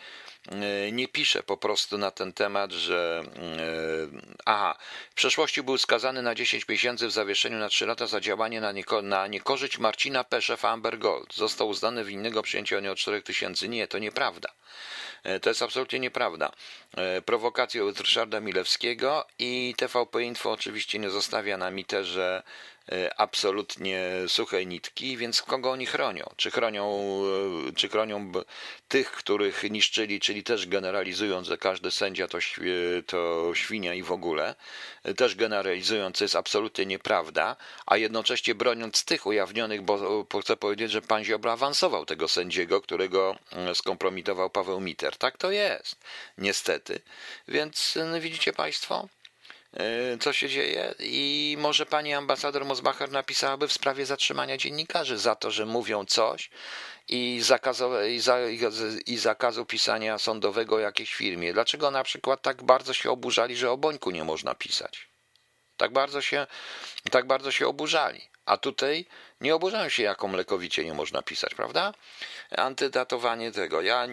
[0.53, 4.79] E, nie pisze po prostu na ten temat, że e, aha,
[5.11, 8.73] w przeszłości był skazany na 10 miesięcy w zawieszeniu na 3 lata za działanie na,
[8.73, 10.43] nieko, na niekorzyść Marcina P.
[10.43, 11.35] szefa Amber Gold.
[11.35, 13.69] Został uznany winnego przyjęcia nie od 4 tysięcy.
[13.69, 14.49] Nie, to nieprawda.
[15.23, 16.53] E, to jest absolutnie nieprawda.
[17.25, 22.76] Prowokacje od Ryszarda Milewskiego i TVP Info oczywiście nie zostawia na miterze E,
[23.16, 26.24] absolutnie suchej nitki, więc kogo oni chronią?
[26.37, 27.01] Czy chronią,
[27.68, 28.32] e, czy chronią
[28.89, 32.39] tych, których niszczyli, czyli też generalizując, że każdy sędzia to,
[33.07, 34.55] to świnia i w ogóle,
[35.05, 37.57] e, też generalizując, co jest absolutnie nieprawda,
[37.87, 43.37] a jednocześnie broniąc tych ujawnionych, bo chcę powiedzieć, że pan Ziobro awansował tego sędziego, którego
[43.74, 45.16] skompromitował Paweł Miter.
[45.16, 45.97] Tak to jest,
[46.39, 47.01] niestety.
[47.49, 49.16] Więc widzicie państwo, E,
[50.20, 55.51] co się dzieje i może pani ambasador Mosbacher napisałaby w sprawie zatrzymania dziennikarzy za to,
[55.51, 56.51] że mówią coś
[57.09, 58.39] i zakazu, i, za,
[59.07, 61.53] i zakazu pisania sądowego jakiejś firmie.
[61.53, 65.09] Dlaczego na przykład tak bardzo się oburzali, że o Bońku nie można pisać?
[65.77, 66.47] Tak bardzo się,
[67.11, 68.20] tak bardzo się oburzali.
[68.47, 69.07] A tutaj
[69.41, 71.93] Nie oburzają się, jaką mlekowicie nie można pisać, prawda?
[72.51, 73.80] Antydatowanie tego.
[73.80, 74.07] Ja,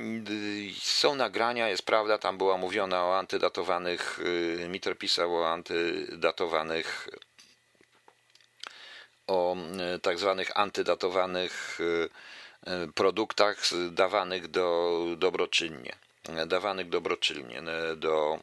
[0.80, 7.10] są nagrania, jest prawda, tam była mówiona o antydatowanych, y, Mitter pisał o antydatowanych,
[9.28, 9.56] o
[9.96, 12.10] y, tak zwanych antydatowanych y,
[12.96, 13.58] produktach
[13.92, 15.96] dawanych do dobroczynnie,
[16.48, 17.62] dawanych dobroczynnie
[17.96, 18.40] do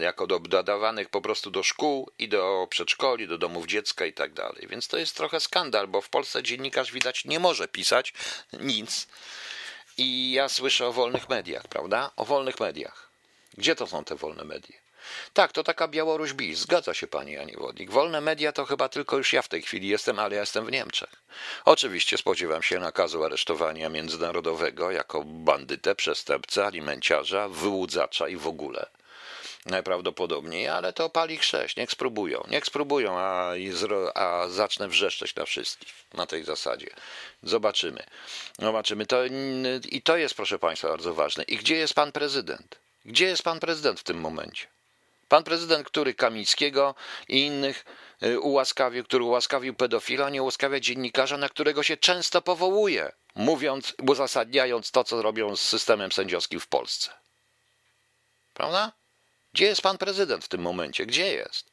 [0.00, 4.32] jako do, dodawanych po prostu do szkół i do przedszkoli, do domów dziecka i tak
[4.32, 4.66] dalej.
[4.70, 8.14] Więc to jest trochę skandal, bo w Polsce dziennikarz widać nie może pisać
[8.52, 9.08] nic.
[9.98, 12.10] I ja słyszę o wolnych mediach, prawda?
[12.16, 13.08] O wolnych mediach.
[13.58, 14.76] Gdzie to są te wolne media?
[15.32, 16.58] Tak, to taka Białoruś bis.
[16.58, 17.90] Zgadza się pani Janie Wodnik.
[17.90, 20.72] Wolne media to chyba tylko już ja w tej chwili jestem, ale ja jestem w
[20.72, 21.10] Niemczech.
[21.64, 28.86] Oczywiście spodziewam się nakazu aresztowania międzynarodowego jako bandytę, przestępcę, alimenciarza, wyłudzacza i w ogóle
[29.66, 33.52] najprawdopodobniej, ale to pali chrześć, niech spróbują, niech spróbują, a,
[34.14, 36.90] a zacznę wrzeszczeć na wszystkich na tej zasadzie.
[37.42, 38.04] Zobaczymy.
[38.58, 39.06] Zobaczymy.
[39.06, 39.24] To,
[39.84, 41.44] I to jest, proszę Państwa, bardzo ważne.
[41.44, 42.78] I gdzie jest pan prezydent?
[43.04, 44.66] Gdzie jest pan prezydent w tym momencie?
[45.28, 46.94] Pan prezydent, który Kamińskiego
[47.28, 47.84] i innych
[48.22, 54.90] y, ułaskawił, który ułaskawił pedofila, nie ułaskawia dziennikarza, na którego się często powołuje, mówiąc, uzasadniając
[54.90, 57.10] to, co robią z systemem sędziowskim w Polsce.
[58.54, 58.92] Prawda?
[59.56, 61.06] Gdzie jest pan prezydent w tym momencie?
[61.06, 61.70] Gdzie jest?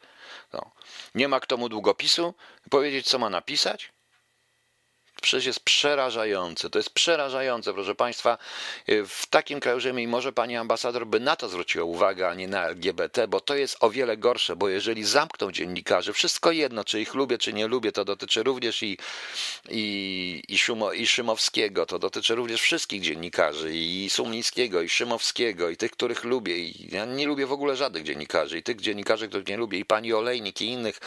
[0.53, 0.71] No.
[1.15, 2.33] Nie ma kto mu długopisu
[2.69, 3.91] powiedzieć, co ma napisać?
[5.23, 6.69] Przecież jest przerażające.
[6.69, 8.37] To jest przerażające, proszę Państwa.
[8.87, 12.65] W takim kraju, i może Pani ambasador by na to zwróciła uwagę, a nie na
[12.65, 17.13] LGBT, bo to jest o wiele gorsze, bo jeżeli zamkną dziennikarzy, wszystko jedno, czy ich
[17.13, 18.97] lubię, czy nie lubię, to dotyczy również i,
[19.69, 25.77] i, i, Szumo, i Szymowskiego, to dotyczy również wszystkich dziennikarzy, i Sumińskiego, i Szymowskiego, i
[25.77, 26.57] tych, których lubię.
[26.57, 29.85] I ja nie lubię w ogóle żadnych dziennikarzy, i tych dziennikarzy, których nie lubię, i
[29.85, 30.99] Pani Olejnik, i innych,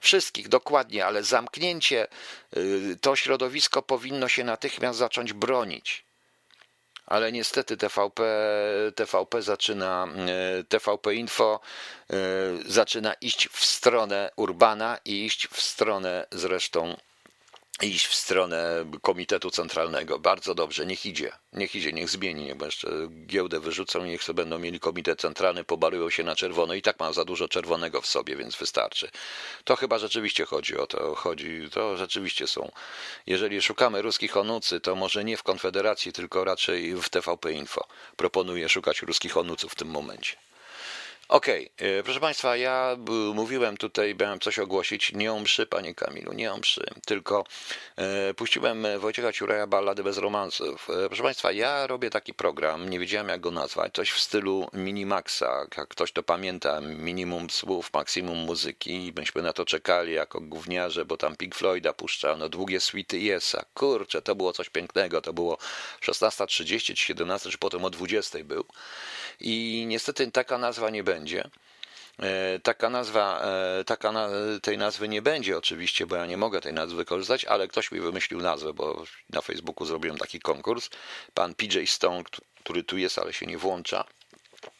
[0.00, 2.08] wszystkich, dokładnie, ale zamknięcie y,
[3.00, 6.06] to środowisko, powinno się natychmiast zacząć bronić.
[7.06, 8.22] Ale niestety TVP,
[8.94, 10.08] TVP zaczyna,
[10.60, 11.60] e, TVP Info
[12.10, 12.16] e,
[12.66, 16.96] zaczyna iść w stronę Urbana i iść w stronę zresztą
[17.82, 20.18] iść w stronę Komitetu Centralnego.
[20.18, 22.88] Bardzo dobrze, niech idzie, niech idzie, niech zmieni, niech jeszcze
[23.26, 27.00] giełdę wyrzucą i niech sobie będą mieli Komitet Centralny, pobarują się na czerwono i tak
[27.00, 29.10] mam za dużo czerwonego w sobie, więc wystarczy.
[29.64, 32.72] To chyba rzeczywiście chodzi o to, chodzi, to rzeczywiście są.
[33.26, 37.86] Jeżeli szukamy ruskich onucy, to może nie w Konfederacji, tylko raczej w TVP Info.
[38.16, 40.45] Proponuję szukać ruskich onuców w tym momencie.
[41.28, 42.02] Okej, okay.
[42.04, 42.96] proszę Państwa, ja
[43.34, 47.44] mówiłem tutaj, miałem coś ogłosić, nie o mszy, Panie Kamilu, nie o mszy, tylko
[47.96, 50.88] e, puściłem Wojciecha Ciuraja Ballady bez romansów.
[51.06, 55.66] Proszę Państwa, ja robię taki program, nie wiedziałem jak go nazwać, coś w stylu Minimaxa,
[55.76, 61.16] jak ktoś to pamięta, minimum słów, maksimum muzyki, myśmy na to czekali jako gówniarze, bo
[61.16, 65.58] tam Pink Floyda puszczano, długie suity Yesa, kurczę, to było coś pięknego, to było
[66.02, 68.64] 16.30 czy 17, czy potem o 20 był
[69.40, 71.50] i niestety taka nazwa nie będzie.
[72.22, 73.40] E, taka nazwa,
[73.80, 74.28] e, taka
[74.62, 78.00] tej nazwy nie będzie oczywiście, bo ja nie mogę tej nazwy wykorzystać, ale ktoś mi
[78.00, 80.90] wymyślił nazwę, bo na Facebooku zrobiłem taki konkurs.
[81.34, 82.24] Pan PJ Stone,
[82.64, 84.04] który tu jest, ale się nie włącza,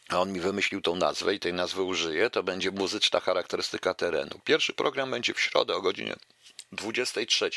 [0.09, 4.41] a on mi wymyślił tą nazwę i tej nazwy użyję, to będzie muzyczna charakterystyka terenu.
[4.45, 6.17] Pierwszy program będzie w środę o godzinie
[6.73, 7.51] 23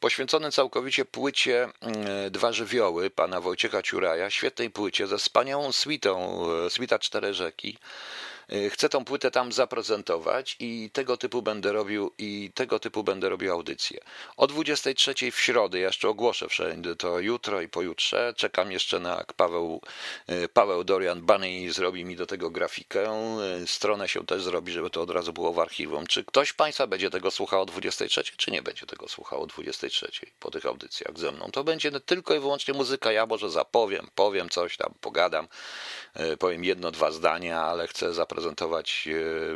[0.00, 6.70] poświęcony całkowicie płycie mm, Dwa żywioły pana Wojciecha Ciuraja, świetnej płycie ze wspaniałą suitą, e,
[6.70, 7.78] suita Cztery Rzeki.
[8.52, 13.28] Y, chcę tą płytę tam zaprezentować i tego typu będę robił i tego typu będę
[13.28, 14.00] robił audycję.
[14.36, 18.34] O 23 w środę jeszcze ogłoszę wszędzie to jutro i pojutrze.
[18.36, 19.80] Czekam jeszcze na Paweł,
[20.30, 23.10] y, Paweł Dorian Bunny zrobi mi do tego grafikę.
[23.62, 26.06] Y, stronę się też zrobi, żeby to od razu było w archiwum.
[26.06, 30.10] Czy ktoś Państwa będzie tego słuchał o 23, czy nie będzie tego słuchał o 23
[30.40, 31.50] po tych audycjach ze mną?
[31.52, 33.12] To będzie tylko i wyłącznie muzyka.
[33.12, 35.48] Ja może zapowiem, powiem coś tam, pogadam,
[36.38, 39.08] powiem jedno, dwa zdania, ale chcę zaprezentować prezentować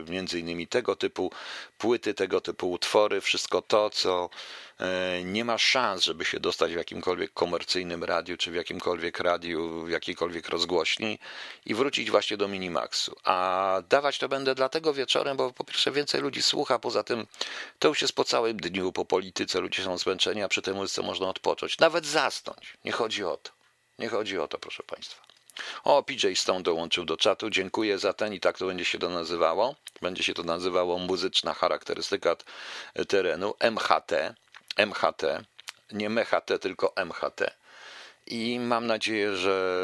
[0.07, 1.31] e, między innymi tego typu
[1.79, 4.31] płyty, tego typu utwory, wszystko to, co
[4.81, 9.85] e, nie ma szans, żeby się dostać w jakimkolwiek komercyjnym radiu, czy w jakimkolwiek radiu,
[9.85, 11.19] w jakiejkolwiek rozgłośni
[11.67, 13.17] i wrócić właśnie do Minimaxu.
[13.25, 17.27] A dawać to będę dlatego wieczorem, bo po pierwsze więcej ludzi słucha, poza tym
[17.79, 21.03] to już jest po całym dniu, po polityce, ludzie są zmęczeni, a przy tej muzyce
[21.03, 22.77] można odpocząć, nawet zasnąć.
[22.85, 23.51] Nie chodzi o to.
[23.99, 25.34] Nie chodzi o to, proszę Państwa.
[25.85, 27.51] O, PJ Stone dołączył do czatu.
[27.51, 29.75] Dziękuję za ten i tak to będzie się to nazywało.
[30.03, 32.37] Będzie się to nazywało muzyczna charakterystyka
[33.09, 34.35] terenu MHT.
[34.77, 35.45] MHT.
[35.93, 37.55] Nie MHT, tylko MHT.
[38.27, 39.81] I mam nadzieję, że,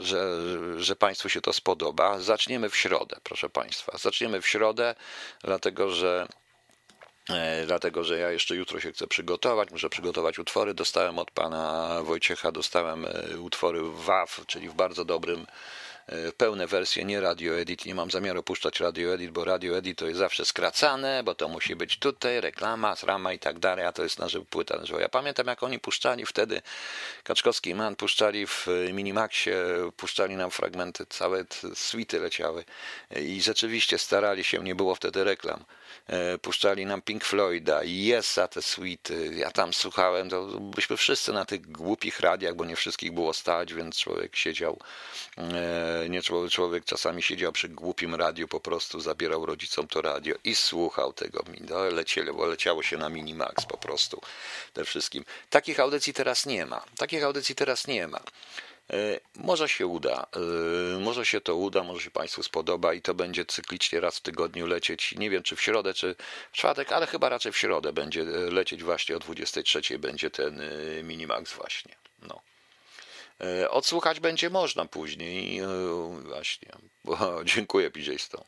[0.00, 0.42] że,
[0.76, 2.20] że Państwu się to spodoba.
[2.20, 3.98] Zaczniemy w środę, proszę Państwa.
[3.98, 4.94] Zaczniemy w środę,
[5.42, 6.28] dlatego że
[7.66, 10.74] dlatego że ja jeszcze jutro się chcę przygotować, muszę przygotować utwory.
[10.74, 15.46] Dostałem od pana Wojciecha, dostałem e, utwory WAW, czyli w bardzo dobrym
[16.08, 17.84] E, pełne wersje, nie radio edit.
[17.84, 21.48] Nie mam zamiaru puszczać radio edit, bo radio edit to jest zawsze skracane, bo to
[21.48, 24.78] musi być tutaj, reklama, rama i tak dalej, a to jest na żywo płyta.
[25.00, 26.62] Ja pamiętam, jak oni puszczali wtedy,
[27.24, 29.64] Kaczkowski i Man puszczali w Minimaxie,
[29.96, 32.64] puszczali nam fragmenty, całe suity leciały
[33.16, 35.64] i rzeczywiście starali się, nie było wtedy reklam.
[36.08, 41.44] E, puszczali nam Pink Floyda, Yesa te suity, ja tam słuchałem, to byśmy wszyscy na
[41.44, 44.78] tych głupich radiach, bo nie wszystkich było stać, więc człowiek siedział
[45.38, 50.54] e, nie człowiek czasami siedział przy głupim radiu, po prostu zabierał rodzicom to radio i
[50.54, 51.44] słuchał tego.
[51.60, 54.20] No, leciało, leciało się na Minimax po prostu
[54.72, 55.24] te wszystkim.
[55.50, 56.84] Takich audycji teraz nie ma.
[56.96, 58.20] Takich audycji teraz nie ma.
[58.92, 60.26] E, może się uda,
[60.96, 64.20] e, może się to uda, może się Państwu spodoba i to będzie cyklicznie raz w
[64.20, 65.12] tygodniu lecieć.
[65.12, 66.14] Nie wiem, czy w środę, czy
[66.52, 71.02] w czwartek, ale chyba raczej w środę będzie lecieć właśnie o 23 będzie ten e,
[71.02, 71.94] Minimax właśnie.
[72.22, 72.40] No.
[73.40, 75.58] E, odsłuchać będzie można później.
[75.58, 75.66] E,
[76.22, 76.72] właśnie.
[77.54, 78.44] Dziękuję, PJ Stone.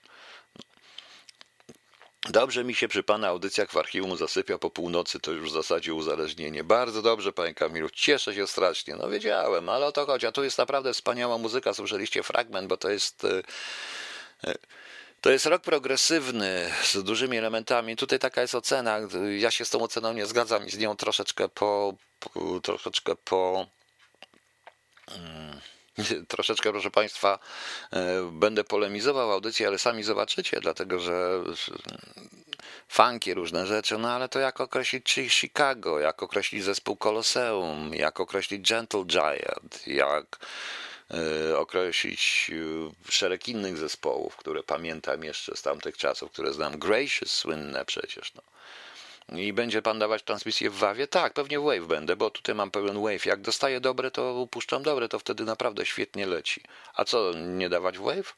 [2.30, 5.94] Dobrze mi się przy Pana audycjach w archiwum zasypia po północy, to już w zasadzie
[5.94, 6.64] uzależnienie.
[6.64, 8.96] Bardzo dobrze, Panie Kamilu, cieszę się strasznie.
[8.96, 10.26] No wiedziałem, ale o to chodzi.
[10.26, 11.74] A tu jest naprawdę wspaniała muzyka.
[11.74, 13.24] Słyszeliście fragment, bo to jest...
[14.44, 14.54] E,
[15.20, 17.96] to jest rok progresywny z dużymi elementami.
[17.96, 18.98] Tutaj taka jest ocena.
[19.38, 23.66] Ja się z tą oceną nie zgadzam i z nią troszeczkę po, po troszeczkę po
[25.10, 25.60] Mm.
[26.28, 27.38] Troszeczkę, proszę Państwa,
[27.93, 31.55] e, będę polemizował audycję, ale sami zobaczycie, dlatego że mm,
[32.88, 38.68] funky, różne rzeczy, no ale to jak określić Chicago, jak określić zespół Colosseum, jak określić
[38.68, 40.38] Gentle Giant, jak
[41.11, 42.51] e, określić
[43.09, 46.78] e, szereg innych zespołów, które pamiętam jeszcze z tamtych czasów, które znam.
[46.78, 48.43] Gracious słynne przecież, no.
[49.36, 51.06] I będzie pan dawać transmisję w WAWie?
[51.06, 53.26] Tak, pewnie Wave będę, bo tutaj mam pełen Wave.
[53.26, 56.62] Jak dostaję dobre, to upuszczam dobre, to wtedy naprawdę świetnie leci.
[56.94, 58.36] A co, nie dawać Wave?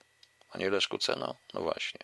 [0.51, 1.35] A nie Leszku Ceno?
[1.55, 2.01] No właśnie.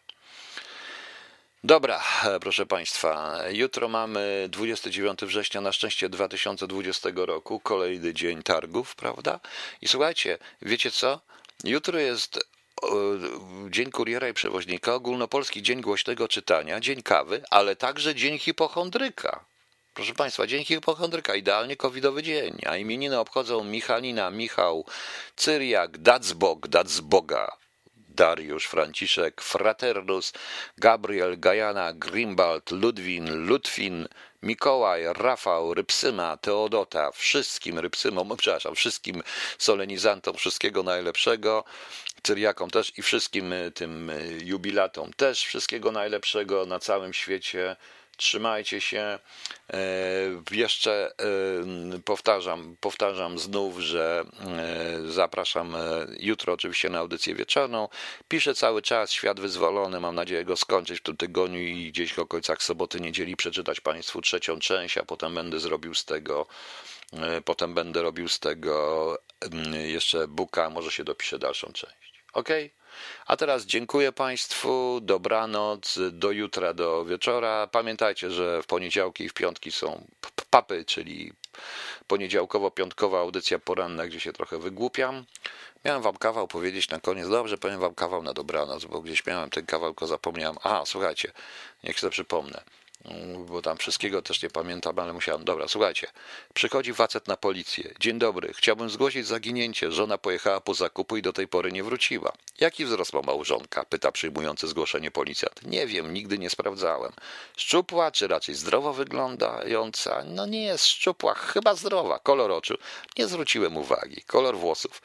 [1.64, 2.04] Dobra,
[2.40, 9.40] proszę Państwa, jutro mamy 29 września, na szczęście 2020 roku, kolejny dzień targów, prawda?
[9.82, 11.20] I słuchajcie, wiecie co?
[11.64, 12.38] Jutro jest
[13.70, 19.44] Dzień Kuriera i Przewoźnika, Ogólnopolski Dzień Głośnego Czytania, Dzień Kawy, ale także Dzień Hipochondryka.
[19.94, 24.84] Proszę Państwa, Dzień Hipochondryka, idealnie covidowy dzień, a imieniny obchodzą Michalina, Michał,
[25.36, 27.56] Cyriak, Dacbog, Dacboga,
[28.08, 30.32] Dariusz, Franciszek, Fraternus,
[30.78, 34.08] Gabriel, Gajana, Grimbald, Ludwin, Lutwin,
[34.42, 39.22] Mikołaj, Rafał, Rypsyma, Teodota, wszystkim Rypsymom, przepraszam, wszystkim
[39.58, 41.64] solenizantom wszystkiego najlepszego,
[42.22, 47.76] Cyriakom też i wszystkim y, tym y, jubilatom też wszystkiego najlepszego na całym świecie.
[48.18, 49.18] Trzymajcie się.
[49.72, 49.78] E,
[50.50, 51.12] jeszcze
[51.94, 55.76] e, powtarzam, powtarzam znów, że e, zapraszam
[56.20, 57.88] jutro oczywiście na audycję wieczorną.
[58.28, 60.00] Piszę cały czas Świat Wyzwolony.
[60.00, 64.20] Mam nadzieję go skończyć w tym tygodniu i gdzieś w okolicach soboty, niedzieli przeczytać Państwu
[64.20, 66.46] trzecią część, a potem będę zrobił z tego
[67.44, 69.18] potem będę robił z tego
[69.86, 72.24] jeszcze buka, może się dopiszę dalszą część.
[72.32, 72.48] Ok?
[73.26, 77.66] A teraz dziękuję Państwu, dobranoc, do jutra, do wieczora.
[77.66, 80.06] Pamiętajcie, że w poniedziałki i w piątki są
[80.50, 81.32] papy, czyli
[82.08, 85.24] poniedziałkowo-piątkowa audycja poranna, gdzie się trochę wygłupiam.
[85.84, 87.28] Miałem wam kawał powiedzieć na koniec.
[87.28, 90.56] Dobrze, powiem wam kawał na dobranoc, bo gdzieś miałem ten kawał, tylko zapomniałem.
[90.62, 91.32] A, słuchajcie,
[91.84, 92.62] niech sobie przypomnę
[93.46, 95.44] bo tam wszystkiego też nie pamiętam, ale musiałem.
[95.44, 96.06] Dobra, słuchajcie.
[96.54, 97.94] Przychodzi facet na policję.
[98.00, 99.92] Dzień dobry, chciałbym zgłosić zaginięcie.
[99.92, 102.32] Żona pojechała po zakupu i do tej pory nie wróciła.
[102.60, 103.84] Jaki wzrost ma małżonka?
[103.84, 105.62] Pyta przyjmujący zgłoszenie policjant.
[105.62, 107.12] Nie wiem, nigdy nie sprawdzałem.
[107.56, 110.24] Szczupła, czy raczej zdrowo wyglądająca?
[110.26, 112.18] No nie jest szczupła, chyba zdrowa.
[112.18, 112.74] Kolor oczu?
[113.18, 114.22] Nie zwróciłem uwagi.
[114.26, 115.02] Kolor włosów?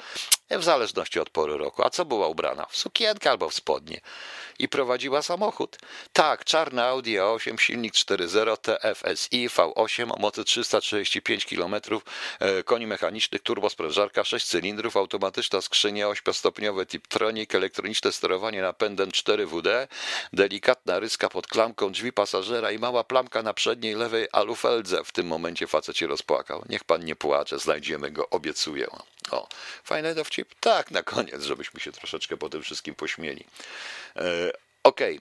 [0.57, 1.83] W zależności od pory roku.
[1.83, 2.65] A co była ubrana?
[2.69, 4.01] W sukienkę albo w spodnie.
[4.59, 5.77] I prowadziła samochód?
[6.13, 11.75] Tak, czarny Audi A8, silnik 4.0 TFSI V8 o mocy 335 km,
[12.39, 19.87] e, koni mechanicznych, turbosprężarka, 6 cylindrów, automatyczna skrzynia 8-stopniowe Tiptronic, elektroniczne sterowanie napędem 4WD,
[20.33, 25.03] delikatna ryska pod klamką, drzwi pasażera i mała plamka na przedniej lewej alufeldze.
[25.03, 26.63] W tym momencie facet się rozpłakał.
[26.69, 28.87] Niech pan nie płacze, znajdziemy go, obiecuję.
[29.31, 29.47] O,
[29.83, 30.42] fajny dowcip?
[30.59, 33.45] Tak, na koniec, żebyśmy się troszeczkę po tym wszystkim pośmieli.
[34.15, 34.51] E,
[34.83, 35.19] okej.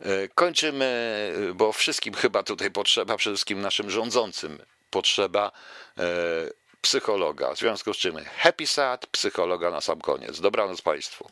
[0.00, 0.12] Okay.
[0.12, 4.58] E, kończymy, bo wszystkim chyba tutaj potrzeba, przede wszystkim naszym rządzącym
[4.90, 5.52] potrzeba
[5.98, 6.04] e,
[6.80, 7.54] psychologa.
[7.54, 10.40] W związku z czym happy sad, psychologa na sam koniec.
[10.40, 11.30] Dobranoc Państwu.